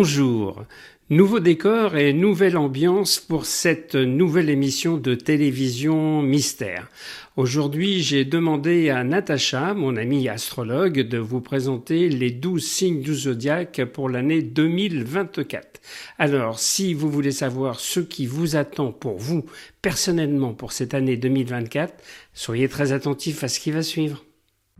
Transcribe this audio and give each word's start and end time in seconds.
Bonjour. 0.00 0.64
Nouveau 1.10 1.40
décor 1.40 1.96
et 1.96 2.12
nouvelle 2.12 2.56
ambiance 2.56 3.18
pour 3.18 3.46
cette 3.46 3.96
nouvelle 3.96 4.48
émission 4.48 4.96
de 4.96 5.16
télévision 5.16 6.22
Mystère. 6.22 6.88
Aujourd'hui, 7.36 8.00
j'ai 8.00 8.24
demandé 8.24 8.90
à 8.90 9.02
Natacha, 9.02 9.74
mon 9.74 9.96
amie 9.96 10.28
astrologue, 10.28 11.00
de 11.00 11.18
vous 11.18 11.40
présenter 11.40 12.08
les 12.08 12.30
douze 12.30 12.64
signes 12.64 13.00
du 13.00 13.12
zodiaque 13.12 13.82
pour 13.92 14.08
l'année 14.08 14.40
2024. 14.40 15.80
Alors, 16.16 16.60
si 16.60 16.94
vous 16.94 17.10
voulez 17.10 17.32
savoir 17.32 17.80
ce 17.80 17.98
qui 17.98 18.26
vous 18.26 18.54
attend 18.54 18.92
pour 18.92 19.18
vous 19.18 19.46
personnellement 19.82 20.54
pour 20.54 20.70
cette 20.70 20.94
année 20.94 21.16
2024, 21.16 21.92
soyez 22.34 22.68
très 22.68 22.92
attentifs 22.92 23.42
à 23.42 23.48
ce 23.48 23.58
qui 23.58 23.72
va 23.72 23.82
suivre. 23.82 24.22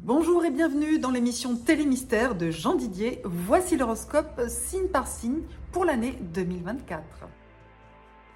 Bonjour 0.00 0.44
et 0.44 0.50
bienvenue 0.52 1.00
dans 1.00 1.10
l'émission 1.10 1.56
Télémystère 1.56 2.36
de 2.36 2.52
Jean 2.52 2.76
Didier. 2.76 3.20
Voici 3.24 3.76
l'horoscope 3.76 4.40
signe 4.46 4.86
par 4.86 5.08
signe 5.08 5.40
pour 5.72 5.84
l'année 5.84 6.16
2024. 6.32 7.02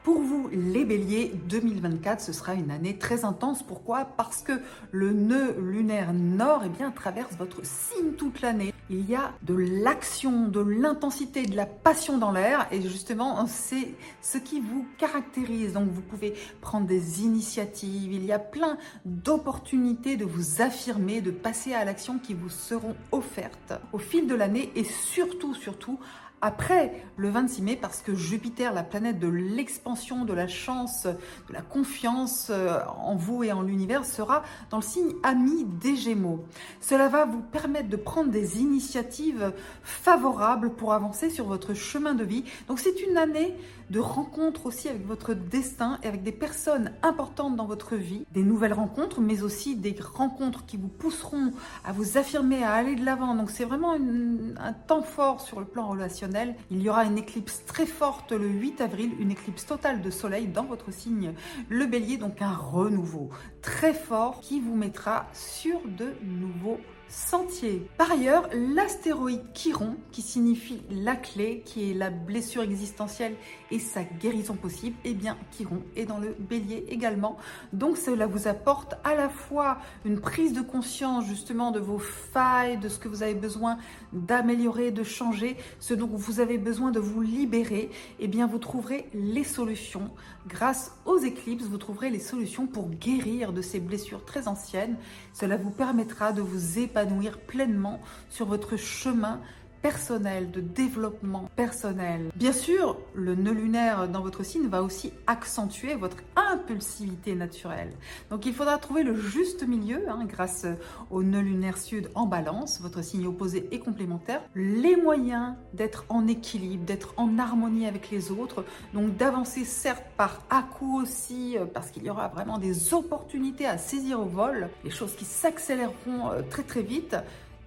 Pour 0.03 0.21
vous, 0.21 0.49
les 0.53 0.85
béliers, 0.85 1.33
2024, 1.49 2.21
ce 2.21 2.33
sera 2.33 2.55
une 2.55 2.73
année 2.73 2.99
très 2.99 3.25
intense. 3.25 3.63
Pourquoi? 3.63 4.05
Parce 4.05 4.43
que 4.43 4.53
le 4.91 5.13
nœud 5.13 5.55
lunaire 5.61 6.13
nord 6.13 6.63
eh 6.67 6.69
bien, 6.69 6.91
traverse 6.91 7.37
votre 7.37 7.65
signe 7.65 8.15
toute 8.19 8.41
l'année. 8.41 8.75
Il 8.91 9.09
y 9.09 9.15
a 9.15 9.33
de 9.43 9.55
l'action, 9.55 10.49
de 10.49 10.59
l'intensité, 10.59 11.47
de 11.47 11.55
la 11.55 11.67
passion 11.67 12.19
dans 12.19 12.33
l'air. 12.33 12.67
Et 12.73 12.83
justement, 12.83 13.47
c'est 13.47 13.95
ce 14.21 14.39
qui 14.39 14.59
vous 14.59 14.85
caractérise. 14.99 15.75
Donc, 15.75 15.89
vous 15.89 16.03
pouvez 16.03 16.35
prendre 16.61 16.89
des 16.89 17.23
initiatives. 17.23 18.13
Il 18.13 18.25
y 18.25 18.33
a 18.33 18.41
plein 18.41 18.79
d'opportunités 19.05 20.17
de 20.17 20.25
vous 20.25 20.63
affirmer, 20.63 21.21
de 21.21 21.31
passer 21.31 21.75
à 21.75 21.85
l'action 21.85 22.19
qui 22.19 22.35
vous 22.35 22.51
seront 22.51 22.97
offertes 23.13 23.75
au 23.93 23.99
fil 23.99 24.27
de 24.27 24.35
l'année. 24.35 24.73
Et 24.75 24.83
surtout, 24.83 25.55
surtout, 25.55 26.01
après 26.43 26.93
le 27.17 27.31
26 27.31 27.63
mai 27.63 27.77
parce 27.81 28.03
que 28.03 28.15
Jupiter, 28.15 28.75
la 28.75 28.83
planète 28.83 29.21
de 29.21 29.29
l'expansion, 29.29 30.25
de 30.25 30.33
la 30.33 30.49
chance, 30.49 31.07
de 31.07 31.53
la 31.53 31.63
confiance 31.63 32.49
euh, 32.51 32.81
en 32.99 33.15
vous 33.15 33.45
et 33.45 33.53
en 33.53 33.63
l'univers, 33.63 34.05
sera 34.05 34.43
dans 34.71 34.79
le 34.79 34.83
signe 34.83 35.13
ami 35.23 35.65
des 35.65 35.95
Gémeaux. 35.95 36.45
Cela 36.81 37.09
va 37.09 37.25
vous 37.25 37.41
permettre 37.41 37.89
de 37.89 37.97
prendre 37.97 38.31
des 38.31 38.61
initiatives 38.61 39.53
favorables 39.85 40.71
pour 40.75 40.93
avancer 40.93 41.31
sur 41.31 41.47
votre 41.47 41.75
chemin 41.75 42.15
de 42.15 42.25
vie. 42.25 42.45
Donc 42.67 42.81
c'est 42.81 43.01
une 43.03 43.17
année 43.17 43.55
de 43.93 44.01
rencontres 44.01 44.65
aussi 44.65 44.89
avec 44.89 45.07
votre 45.07 45.35
destin 45.35 45.99
et 46.03 46.07
avec 46.07 46.23
des 46.23 46.33
personnes 46.33 46.93
importantes 47.03 47.57
dans 47.57 47.67
votre 47.67 47.95
vie, 47.95 48.25
des 48.33 48.43
nouvelles 48.43 48.73
rencontres, 48.73 49.21
mais 49.21 49.43
aussi 49.43 49.77
des 49.77 49.95
rencontres 50.01 50.65
qui 50.65 50.79
vous 50.79 50.89
pousseront 50.89 51.53
à 51.85 51.93
vous 51.93 52.17
affirmer, 52.17 52.65
à 52.65 52.73
aller 52.73 52.97
de 52.97 53.05
l'avant. 53.05 53.35
Donc 53.35 53.51
c'est 53.51 53.67
vraiment 53.67 53.93
un 53.93 54.73
temps 54.73 55.03
fort 55.03 55.43
sur 55.43 55.61
le 55.61 55.67
plan 55.67 55.89
relationnel. 55.89 56.55
Il 56.71 56.81
y 56.81 56.89
aura 56.89 57.05
une 57.05 57.19
éclipse 57.19 57.67
très 57.67 57.85
forte 57.85 58.33
le 58.33 58.49
8 58.49 58.81
avril, 58.81 59.13
une 59.21 59.31
éclipse 59.31 59.67
totale 59.67 60.01
de 60.01 60.11
soleil 60.11 60.47
dans 60.47 60.65
votre 60.65 60.91
signe, 60.91 61.35
le 61.69 61.85
bélier, 61.85 62.17
donc 62.17 62.41
un 62.41 62.55
renouveau 62.55 63.29
très 63.61 63.93
fort 63.93 64.41
qui 64.41 64.59
vous 64.61 64.75
mettra 64.75 65.27
sur 65.35 65.81
de 65.87 66.15
nouveaux 66.23 66.81
sentier. 67.13 67.87
Par 67.99 68.11
ailleurs, 68.11 68.49
l'astéroïde 68.53 69.43
Chiron, 69.53 69.97
qui 70.13 70.23
signifie 70.23 70.83
la 70.91 71.15
clé, 71.15 71.63
qui 71.65 71.91
est 71.91 71.95
la 71.95 72.11
blessure 72.11 72.63
existentielle 72.63 73.35
et 73.73 73.79
sa 73.79 74.05
guérison 74.05 74.55
possible, 74.55 74.95
eh 75.05 75.15
bien 75.15 75.37
Chiron 75.51 75.83
est 75.97 76.05
dans 76.05 76.19
le 76.19 76.37
bélier 76.39 76.85
également. 76.91 77.39
Donc 77.73 77.97
cela 77.97 78.27
vous 78.27 78.47
apporte 78.47 78.95
à 79.03 79.15
la 79.15 79.31
fois 79.31 79.79
une 80.05 80.21
prise 80.21 80.53
de 80.53 80.61
conscience 80.61 81.27
justement 81.27 81.71
de 81.71 81.81
vos 81.81 81.99
failles, 81.99 82.77
de 82.77 82.91
ce 82.91 82.99
que 82.99 83.09
vous 83.09 83.23
avez 83.23 83.35
besoin 83.35 83.79
d'améliorer, 84.13 84.91
de 84.91 85.03
changer, 85.03 85.57
ce 85.81 85.95
dont 85.95 86.07
vous 86.07 86.39
avez 86.39 86.59
besoin 86.59 86.91
de 86.91 87.01
vous 87.01 87.23
libérer, 87.23 87.91
eh 88.21 88.29
bien 88.29 88.47
vous 88.47 88.59
trouverez 88.59 89.09
les 89.15 89.45
solutions. 89.45 90.11
Grâce 90.47 90.93
aux 91.07 91.19
éclipses, 91.19 91.65
vous 91.65 91.79
trouverez 91.79 92.11
les 92.11 92.19
solutions 92.19 92.67
pour 92.67 92.91
guérir 92.91 93.55
de 93.55 93.63
ces 93.63 93.81
blessures 93.81 94.25
très 94.27 94.49
anciennes. 94.49 94.97
Cela 95.33 95.57
vous 95.57 95.71
permettra 95.71 96.33
de 96.33 96.43
vous 96.43 96.79
épanouir 96.79 97.39
pleinement 97.39 98.01
sur 98.29 98.47
votre 98.47 98.77
chemin 98.77 99.41
personnel, 99.83 100.51
de 100.51 100.61
développement 100.61 101.51
personnel. 101.57 102.31
Bien 102.37 102.53
sûr, 102.53 102.97
le 103.15 103.35
nœud 103.35 103.53
lunaire 103.53 104.09
dans 104.09 104.21
votre 104.21 104.45
signe 104.45 104.69
va 104.69 104.83
aussi 104.83 105.13
accentuer 105.27 105.95
votre 105.97 106.19
impulsivité 106.37 107.35
naturelle. 107.35 107.93
Donc 108.31 108.47
il 108.47 108.55
faudra 108.55 108.79
trouver 108.79 109.03
le 109.03 109.17
juste 109.17 109.67
milieu 109.67 110.09
hein, 110.09 110.25
grâce 110.27 110.67
au 111.11 111.23
nœud 111.23 111.41
lunaire 111.41 111.79
sud 111.79 112.09
en 112.15 112.27
balance, 112.27 112.81
votre 112.81 113.03
signe 113.03 113.27
opposé 113.27 113.69
et 113.73 113.81
complémentaire, 113.81 114.43
les 114.55 114.97
moyens 114.97 115.55
d'être 115.75 116.05
en 116.09 116.27
équilibre, 116.27 116.85
d'être 116.85 117.15
en 117.17 117.39
harmonie 117.39 117.87
avec 117.87 118.11
les 118.11 118.31
autres, 118.31 118.65
donc 118.95 119.17
d'avancer 119.17 119.65
certes 119.65 120.05
par 120.17 120.43
à-coup 120.51 121.01
aussi, 121.01 121.59
euh, 121.59 121.65
parce 121.65 121.91
qu'il 121.91 122.05
y 122.05 122.11
aura 122.11 122.29
vraiment 122.29 122.59
des 122.59 122.95
opportunités 122.95 123.67
à 123.67 123.79
saisir 123.79 124.21
au 124.21 124.25
vol, 124.25 124.69
les 124.85 124.91
choses 124.91 125.15
qui 125.17 125.25
s'accéléreront 125.25 126.31
euh, 126.31 126.43
très 126.49 126.63
très 126.63 126.83
vite, 126.83 127.17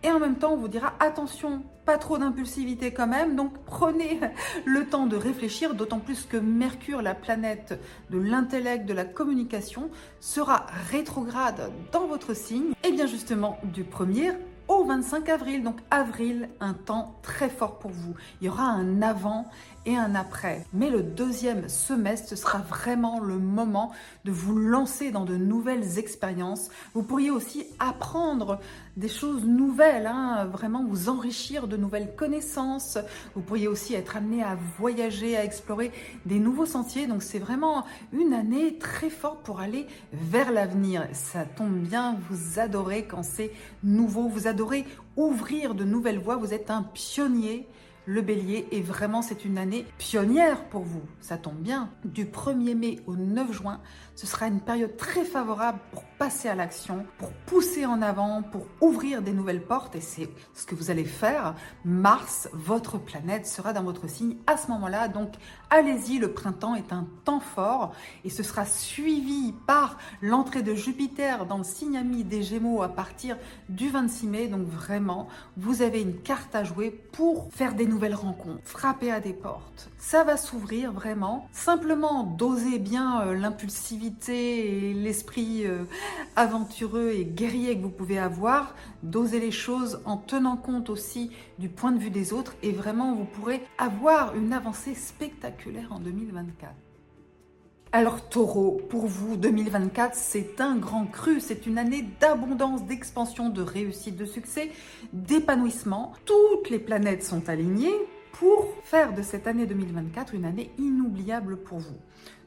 et 0.05 0.11
en 0.11 0.19
même 0.19 0.35
temps 0.35 0.53
on 0.53 0.57
vous 0.57 0.67
dira 0.67 0.93
attention, 0.99 1.63
pas 1.83 1.97
trop 1.97 2.19
d'impulsivité 2.19 2.91
quand 2.91 3.07
même, 3.07 3.35
donc 3.35 3.51
prenez 3.65 4.19
le 4.65 4.85
temps 4.85 5.07
de 5.07 5.15
réfléchir, 5.15 5.73
d'autant 5.73 5.99
plus 5.99 6.25
que 6.25 6.37
Mercure, 6.37 7.01
la 7.01 7.15
planète 7.15 7.79
de 8.11 8.19
l'intellect, 8.19 8.85
de 8.85 8.93
la 8.93 9.03
communication, 9.03 9.89
sera 10.19 10.67
rétrograde 10.91 11.71
dans 11.91 12.05
votre 12.05 12.35
signe, 12.35 12.73
et 12.83 12.91
bien 12.91 13.07
justement 13.07 13.57
du 13.63 13.83
1er 13.83 14.35
au 14.67 14.83
25 14.83 15.29
avril. 15.29 15.63
Donc 15.63 15.77
avril, 15.91 16.49
un 16.59 16.73
temps 16.73 17.15
très 17.21 17.49
fort 17.49 17.79
pour 17.79 17.91
vous. 17.91 18.15
Il 18.41 18.45
y 18.45 18.49
aura 18.49 18.65
un 18.65 19.01
avant 19.01 19.45
et 19.85 19.95
un 19.95 20.15
après. 20.15 20.65
Mais 20.73 20.89
le 20.89 21.03
deuxième 21.03 21.69
semestre, 21.69 22.35
sera 22.35 22.59
vraiment 22.59 23.19
le 23.19 23.37
moment 23.37 23.91
de 24.23 24.31
vous 24.31 24.57
lancer 24.57 25.11
dans 25.11 25.25
de 25.25 25.35
nouvelles 25.35 25.99
expériences. 25.99 26.69
Vous 26.93 27.03
pourriez 27.03 27.29
aussi 27.29 27.65
apprendre 27.79 28.59
des 28.97 29.07
choses 29.07 29.43
nouvelles, 29.43 30.07
hein, 30.07 30.45
vraiment 30.45 30.83
vous 30.83 31.09
enrichir 31.09 31.67
de 31.67 31.77
nouvelles 31.77 32.15
connaissances. 32.15 32.97
Vous 33.35 33.41
pourriez 33.41 33.67
aussi 33.67 33.93
être 33.93 34.17
amené 34.17 34.43
à 34.43 34.57
voyager, 34.77 35.37
à 35.37 35.43
explorer 35.43 35.91
des 36.25 36.39
nouveaux 36.39 36.65
sentiers. 36.65 37.05
Donc 37.07 37.21
c'est 37.21 37.39
vraiment 37.39 37.85
une 38.13 38.33
année 38.33 38.77
très 38.77 39.09
forte 39.09 39.43
pour 39.43 39.59
aller 39.59 39.87
vers 40.13 40.51
l'avenir. 40.51 41.07
Ça 41.13 41.45
tombe 41.45 41.77
bien, 41.77 42.17
vous 42.29 42.59
adorez 42.59 43.05
quand 43.05 43.23
c'est 43.23 43.51
nouveau, 43.83 44.29
ouvrir 45.15 45.75
de 45.75 45.83
nouvelles 45.83 46.19
voies. 46.19 46.37
Vous 46.37 46.53
êtes 46.53 46.69
un 46.69 46.83
pionnier 46.83 47.67
le 48.05 48.21
bélier 48.21 48.67
et 48.71 48.81
vraiment 48.81 49.21
c'est 49.21 49.45
une 49.45 49.57
année 49.57 49.85
pionnière 49.97 50.63
pour 50.65 50.83
vous. 50.83 51.01
Ça 51.19 51.37
tombe 51.37 51.57
bien. 51.57 51.89
Du 52.03 52.25
1er 52.25 52.75
mai 52.75 52.99
au 53.07 53.15
9 53.15 53.51
juin, 53.51 53.81
ce 54.15 54.27
sera 54.27 54.47
une 54.47 54.61
période 54.61 54.95
très 54.95 55.25
favorable 55.25 55.79
pour 55.91 56.03
passer 56.17 56.47
à 56.47 56.55
l'action, 56.55 57.05
pour 57.17 57.31
pousser 57.45 57.85
en 57.85 58.01
avant, 58.01 58.41
pour 58.41 58.67
ouvrir 58.81 59.21
des 59.21 59.33
nouvelles 59.33 59.61
portes 59.61 59.95
et 59.95 60.01
c'est 60.01 60.29
ce 60.53 60.65
que 60.65 60.75
vous 60.75 60.89
allez 60.89 61.05
faire. 61.05 61.55
Mars, 61.83 62.49
votre 62.53 62.97
planète, 62.97 63.47
sera 63.47 63.73
dans 63.73 63.83
votre 63.83 64.09
signe 64.09 64.37
à 64.47 64.57
ce 64.57 64.69
moment-là. 64.71 65.07
Donc 65.07 65.33
allez-y, 65.69 66.17
le 66.17 66.31
printemps 66.31 66.75
est 66.75 66.93
un 66.93 67.07
temps 67.25 67.39
fort 67.39 67.93
et 68.23 68.29
ce 68.29 68.43
sera 68.43 68.65
suivi 68.65 69.53
par 69.67 69.97
l'entrée 70.21 70.61
de 70.61 70.73
Jupiter 70.73 71.45
dans 71.45 71.57
le 71.57 71.63
signe 71.63 71.97
ami 71.97 72.23
des 72.23 72.43
Gémeaux 72.43 72.81
à 72.81 72.89
partir 72.89 73.37
du 73.69 73.89
26 73.89 74.27
mai. 74.27 74.47
Donc 74.47 74.67
vraiment, 74.67 75.27
vous 75.57 75.81
avez 75.81 76.01
une 76.01 76.21
carte 76.21 76.55
à 76.55 76.63
jouer 76.63 76.91
pour 76.91 77.49
faire 77.51 77.73
des 77.73 77.85
nouvelles 77.85 78.15
rencontres, 78.15 78.61
frapper 78.63 79.11
à 79.11 79.19
des 79.19 79.33
portes. 79.33 79.89
Ça 80.07 80.23
va 80.23 80.37
s'ouvrir 80.37 80.91
vraiment. 80.91 81.49
Simplement 81.51 82.21
doser 82.21 82.77
bien 82.77 83.21
euh, 83.21 83.33
l'impulsivité 83.33 84.89
et 84.89 84.93
l'esprit 84.93 85.65
euh, 85.65 85.83
aventureux 86.35 87.09
et 87.09 87.25
guerrier 87.25 87.75
que 87.75 87.81
vous 87.81 87.89
pouvez 87.89 88.19
avoir, 88.19 88.75
doser 89.01 89.39
les 89.39 89.49
choses 89.49 90.03
en 90.05 90.17
tenant 90.17 90.57
compte 90.57 90.91
aussi 90.91 91.31
du 91.57 91.69
point 91.69 91.91
de 91.91 91.97
vue 91.97 92.11
des 92.11 92.33
autres 92.33 92.53
et 92.61 92.71
vraiment 92.71 93.15
vous 93.15 93.25
pourrez 93.25 93.63
avoir 93.79 94.35
une 94.35 94.53
avancée 94.53 94.93
spectaculaire 94.93 95.91
en 95.91 95.97
2024. 95.97 96.71
Alors 97.91 98.29
taureau, 98.29 98.79
pour 98.91 99.07
vous, 99.07 99.37
2024, 99.37 100.13
c'est 100.13 100.61
un 100.61 100.75
grand 100.75 101.07
cru, 101.07 101.39
c'est 101.39 101.65
une 101.65 101.79
année 101.79 102.05
d'abondance, 102.21 102.85
d'expansion, 102.85 103.49
de 103.49 103.63
réussite, 103.63 104.17
de 104.17 104.25
succès, 104.25 104.69
d'épanouissement. 105.13 106.13
Toutes 106.25 106.69
les 106.69 106.77
planètes 106.77 107.23
sont 107.23 107.49
alignées 107.49 107.95
pour 108.39 108.67
faire 108.83 109.13
de 109.13 109.21
cette 109.21 109.47
année 109.47 109.65
2024 109.65 110.35
une 110.35 110.45
année 110.45 110.71
inoubliable 110.77 111.57
pour 111.57 111.79
vous. 111.79 111.95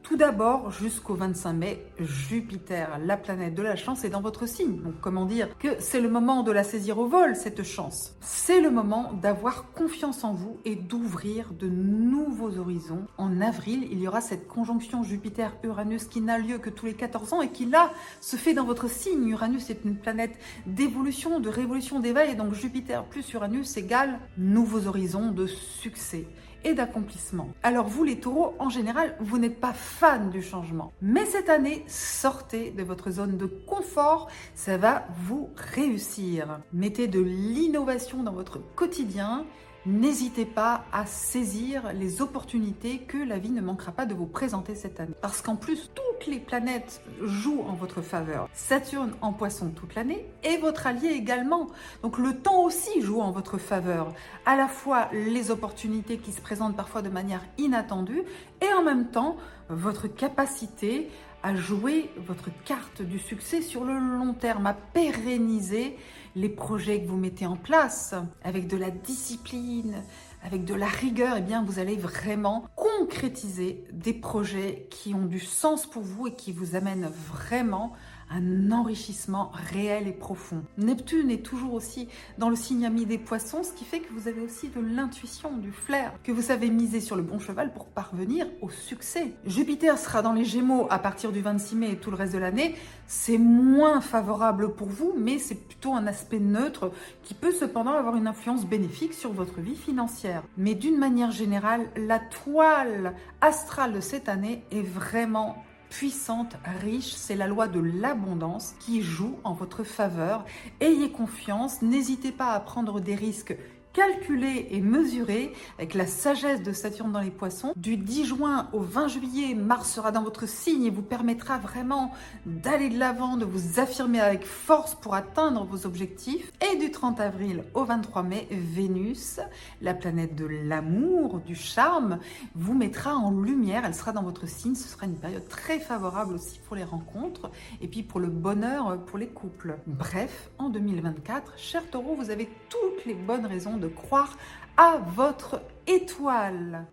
Tout 0.08 0.16
d'abord, 0.16 0.70
jusqu'au 0.70 1.16
25 1.16 1.52
mai, 1.52 1.84
Jupiter, 2.00 2.98
la 3.04 3.18
planète 3.18 3.54
de 3.54 3.62
la 3.62 3.76
chance, 3.76 4.04
est 4.04 4.08
dans 4.08 4.22
votre 4.22 4.48
signe. 4.48 4.80
Donc 4.80 4.94
comment 5.02 5.26
dire 5.26 5.48
que 5.58 5.68
c'est 5.80 6.00
le 6.00 6.08
moment 6.08 6.42
de 6.42 6.50
la 6.50 6.64
saisir 6.64 6.98
au 6.98 7.06
vol, 7.06 7.36
cette 7.36 7.62
chance. 7.62 8.14
C'est 8.22 8.62
le 8.62 8.70
moment 8.70 9.12
d'avoir 9.12 9.70
confiance 9.72 10.24
en 10.24 10.32
vous 10.32 10.56
et 10.64 10.76
d'ouvrir 10.76 11.52
de 11.52 11.68
nouveaux 11.68 12.56
horizons. 12.56 13.04
En 13.18 13.42
avril, 13.42 13.86
il 13.92 14.00
y 14.00 14.08
aura 14.08 14.22
cette 14.22 14.48
conjonction 14.48 15.02
Jupiter-Uranus 15.02 16.06
qui 16.06 16.22
n'a 16.22 16.38
lieu 16.38 16.56
que 16.56 16.70
tous 16.70 16.86
les 16.86 16.94
14 16.94 17.34
ans 17.34 17.42
et 17.42 17.50
qui 17.50 17.66
là 17.66 17.92
se 18.22 18.36
fait 18.36 18.54
dans 18.54 18.64
votre 18.64 18.88
signe. 18.88 19.28
Uranus 19.28 19.68
est 19.68 19.84
une 19.84 19.96
planète 19.96 20.38
d'évolution, 20.64 21.38
de 21.38 21.50
révolution, 21.50 22.00
d'éveil. 22.00 22.30
Et 22.30 22.34
donc 22.34 22.54
Jupiter 22.54 23.04
plus 23.04 23.30
Uranus 23.34 23.76
égale 23.76 24.18
nouveaux 24.38 24.86
horizons 24.86 25.32
de 25.32 25.46
succès. 25.46 26.24
Et 26.64 26.74
d'accomplissement. 26.74 27.48
Alors 27.62 27.86
vous 27.86 28.04
les 28.04 28.18
taureaux, 28.18 28.54
en 28.58 28.68
général, 28.68 29.16
vous 29.20 29.38
n'êtes 29.38 29.60
pas 29.60 29.72
fan 29.72 30.30
du 30.30 30.42
changement. 30.42 30.92
Mais 31.02 31.24
cette 31.26 31.48
année, 31.48 31.84
sortez 31.86 32.70
de 32.70 32.82
votre 32.82 33.10
zone 33.10 33.36
de 33.36 33.46
confort, 33.46 34.28
ça 34.54 34.76
va 34.76 35.06
vous 35.26 35.50
réussir. 35.56 36.60
Mettez 36.72 37.08
de 37.08 37.20
l'innovation 37.20 38.22
dans 38.22 38.32
votre 38.32 38.58
quotidien 38.74 39.44
N'hésitez 39.86 40.44
pas 40.44 40.84
à 40.92 41.06
saisir 41.06 41.94
les 41.94 42.20
opportunités 42.20 42.98
que 42.98 43.16
la 43.16 43.38
vie 43.38 43.48
ne 43.50 43.62
manquera 43.62 43.90
pas 43.90 44.04
de 44.04 44.12
vous 44.12 44.26
présenter 44.26 44.74
cette 44.74 45.00
année. 45.00 45.14
Parce 45.22 45.40
qu'en 45.40 45.56
plus, 45.56 45.90
les 46.26 46.38
planètes 46.38 47.02
jouent 47.22 47.64
en 47.66 47.74
votre 47.74 48.02
faveur. 48.02 48.48
Saturne 48.52 49.12
en 49.20 49.32
poisson 49.32 49.70
toute 49.70 49.94
l'année 49.94 50.26
et 50.44 50.56
votre 50.58 50.86
allié 50.86 51.08
également. 51.08 51.68
Donc 52.02 52.18
le 52.18 52.36
temps 52.36 52.62
aussi 52.62 53.00
joue 53.00 53.20
en 53.20 53.30
votre 53.30 53.58
faveur. 53.58 54.12
À 54.46 54.56
la 54.56 54.68
fois 54.68 55.08
les 55.12 55.50
opportunités 55.50 56.18
qui 56.18 56.32
se 56.32 56.40
présentent 56.40 56.76
parfois 56.76 57.02
de 57.02 57.08
manière 57.08 57.44
inattendue 57.58 58.22
et 58.60 58.72
en 58.74 58.82
même 58.82 59.06
temps 59.06 59.36
votre 59.68 60.08
capacité 60.08 61.08
à 61.42 61.54
jouer 61.54 62.10
votre 62.16 62.50
carte 62.64 63.02
du 63.02 63.18
succès 63.18 63.62
sur 63.62 63.84
le 63.84 63.98
long 63.98 64.34
terme, 64.34 64.66
à 64.66 64.74
pérenniser 64.74 65.96
les 66.34 66.48
projets 66.48 67.00
que 67.00 67.08
vous 67.08 67.16
mettez 67.16 67.46
en 67.46 67.56
place 67.56 68.14
avec 68.42 68.66
de 68.66 68.76
la 68.76 68.90
discipline, 68.90 70.02
avec 70.42 70.64
de 70.64 70.74
la 70.74 70.86
rigueur, 70.86 71.36
eh 71.38 71.40
bien, 71.40 71.62
vous 71.64 71.78
allez 71.78 71.96
vraiment 71.96 72.66
concrétiser 72.76 73.84
des 73.92 74.12
projets 74.12 74.86
qui 74.90 75.14
ont 75.14 75.26
du 75.26 75.40
sens 75.40 75.86
pour 75.86 76.02
vous 76.02 76.28
et 76.28 76.34
qui 76.34 76.52
vous 76.52 76.76
amènent 76.76 77.10
vraiment 77.32 77.92
un 78.30 78.72
enrichissement 78.72 79.50
réel 79.72 80.06
et 80.06 80.12
profond. 80.12 80.62
Neptune 80.76 81.30
est 81.30 81.44
toujours 81.44 81.74
aussi 81.74 82.08
dans 82.38 82.50
le 82.50 82.56
signe 82.56 82.86
ami 82.86 83.06
des 83.06 83.18
poissons, 83.18 83.62
ce 83.62 83.72
qui 83.72 83.84
fait 83.84 84.00
que 84.00 84.12
vous 84.12 84.28
avez 84.28 84.40
aussi 84.40 84.68
de 84.68 84.80
l'intuition, 84.80 85.56
du 85.56 85.72
flair, 85.72 86.12
que 86.22 86.32
vous 86.32 86.42
savez 86.42 86.70
miser 86.70 87.00
sur 87.00 87.16
le 87.16 87.22
bon 87.22 87.38
cheval 87.38 87.72
pour 87.72 87.86
parvenir 87.86 88.46
au 88.60 88.70
succès. 88.70 89.32
Jupiter 89.46 89.98
sera 89.98 90.22
dans 90.22 90.32
les 90.32 90.44
Gémeaux 90.44 90.86
à 90.90 90.98
partir 90.98 91.32
du 91.32 91.40
26 91.40 91.76
mai 91.76 91.90
et 91.92 91.96
tout 91.96 92.10
le 92.10 92.16
reste 92.16 92.32
de 92.32 92.38
l'année. 92.38 92.74
C'est 93.06 93.38
moins 93.38 94.00
favorable 94.00 94.74
pour 94.74 94.88
vous, 94.88 95.14
mais 95.16 95.38
c'est 95.38 95.54
plutôt 95.54 95.94
un 95.94 96.06
aspect 96.06 96.40
neutre 96.40 96.92
qui 97.22 97.34
peut 97.34 97.52
cependant 97.52 97.92
avoir 97.92 98.16
une 98.16 98.26
influence 98.26 98.66
bénéfique 98.66 99.14
sur 99.14 99.32
votre 99.32 99.60
vie 99.60 99.76
financière. 99.76 100.42
Mais 100.56 100.74
d'une 100.74 100.98
manière 100.98 101.30
générale, 101.30 101.86
la 101.96 102.18
toile 102.18 103.14
astrale 103.40 103.92
de 103.92 104.00
cette 104.00 104.28
année 104.28 104.64
est 104.70 104.82
vraiment 104.82 105.56
puissante, 105.90 106.56
riche, 106.80 107.14
c'est 107.14 107.36
la 107.36 107.46
loi 107.46 107.68
de 107.68 107.80
l'abondance 107.80 108.74
qui 108.80 109.02
joue 109.02 109.38
en 109.44 109.52
votre 109.52 109.84
faveur. 109.84 110.44
Ayez 110.80 111.10
confiance, 111.10 111.82
n'hésitez 111.82 112.32
pas 112.32 112.52
à 112.52 112.60
prendre 112.60 113.00
des 113.00 113.14
risques 113.14 113.56
calculé 113.98 114.68
et 114.70 114.80
mesuré 114.80 115.52
avec 115.76 115.94
la 115.94 116.06
sagesse 116.06 116.62
de 116.62 116.70
Saturne 116.70 117.10
dans 117.10 117.20
les 117.20 117.32
poissons. 117.32 117.72
Du 117.74 117.96
10 117.96 118.26
juin 118.26 118.68
au 118.72 118.78
20 118.78 119.08
juillet, 119.08 119.54
Mars 119.56 119.92
sera 119.92 120.12
dans 120.12 120.22
votre 120.22 120.46
signe 120.46 120.84
et 120.84 120.90
vous 120.90 121.02
permettra 121.02 121.58
vraiment 121.58 122.12
d'aller 122.46 122.90
de 122.90 122.98
l'avant, 122.98 123.36
de 123.36 123.44
vous 123.44 123.80
affirmer 123.80 124.20
avec 124.20 124.46
force 124.46 124.94
pour 124.94 125.16
atteindre 125.16 125.64
vos 125.64 125.84
objectifs. 125.84 126.52
Et 126.72 126.76
du 126.76 126.92
30 126.92 127.18
avril 127.18 127.64
au 127.74 127.82
23 127.82 128.22
mai, 128.22 128.46
Vénus, 128.52 129.40
la 129.82 129.94
planète 129.94 130.36
de 130.36 130.46
l'amour, 130.46 131.40
du 131.40 131.56
charme, 131.56 132.20
vous 132.54 132.74
mettra 132.74 133.16
en 133.16 133.32
lumière. 133.32 133.82
Elle 133.84 133.96
sera 133.96 134.12
dans 134.12 134.22
votre 134.22 134.46
signe. 134.46 134.76
Ce 134.76 134.86
sera 134.86 135.06
une 135.06 135.18
période 135.18 135.48
très 135.48 135.80
favorable 135.80 136.34
aussi 136.34 136.60
pour 136.68 136.76
les 136.76 136.84
rencontres 136.84 137.50
et 137.80 137.88
puis 137.88 138.04
pour 138.04 138.20
le 138.20 138.28
bonheur 138.28 139.04
pour 139.06 139.18
les 139.18 139.26
couples. 139.26 139.76
Bref, 139.88 140.50
en 140.58 140.68
2024, 140.68 141.54
cher 141.58 141.82
taureau, 141.90 142.14
vous 142.14 142.30
avez 142.30 142.48
toutes 142.68 143.04
les 143.04 143.14
bonnes 143.14 143.46
raisons 143.46 143.76
de 143.76 143.87
croire 143.88 144.36
à 144.76 144.98
votre 145.14 145.60
étoile. 145.86 146.86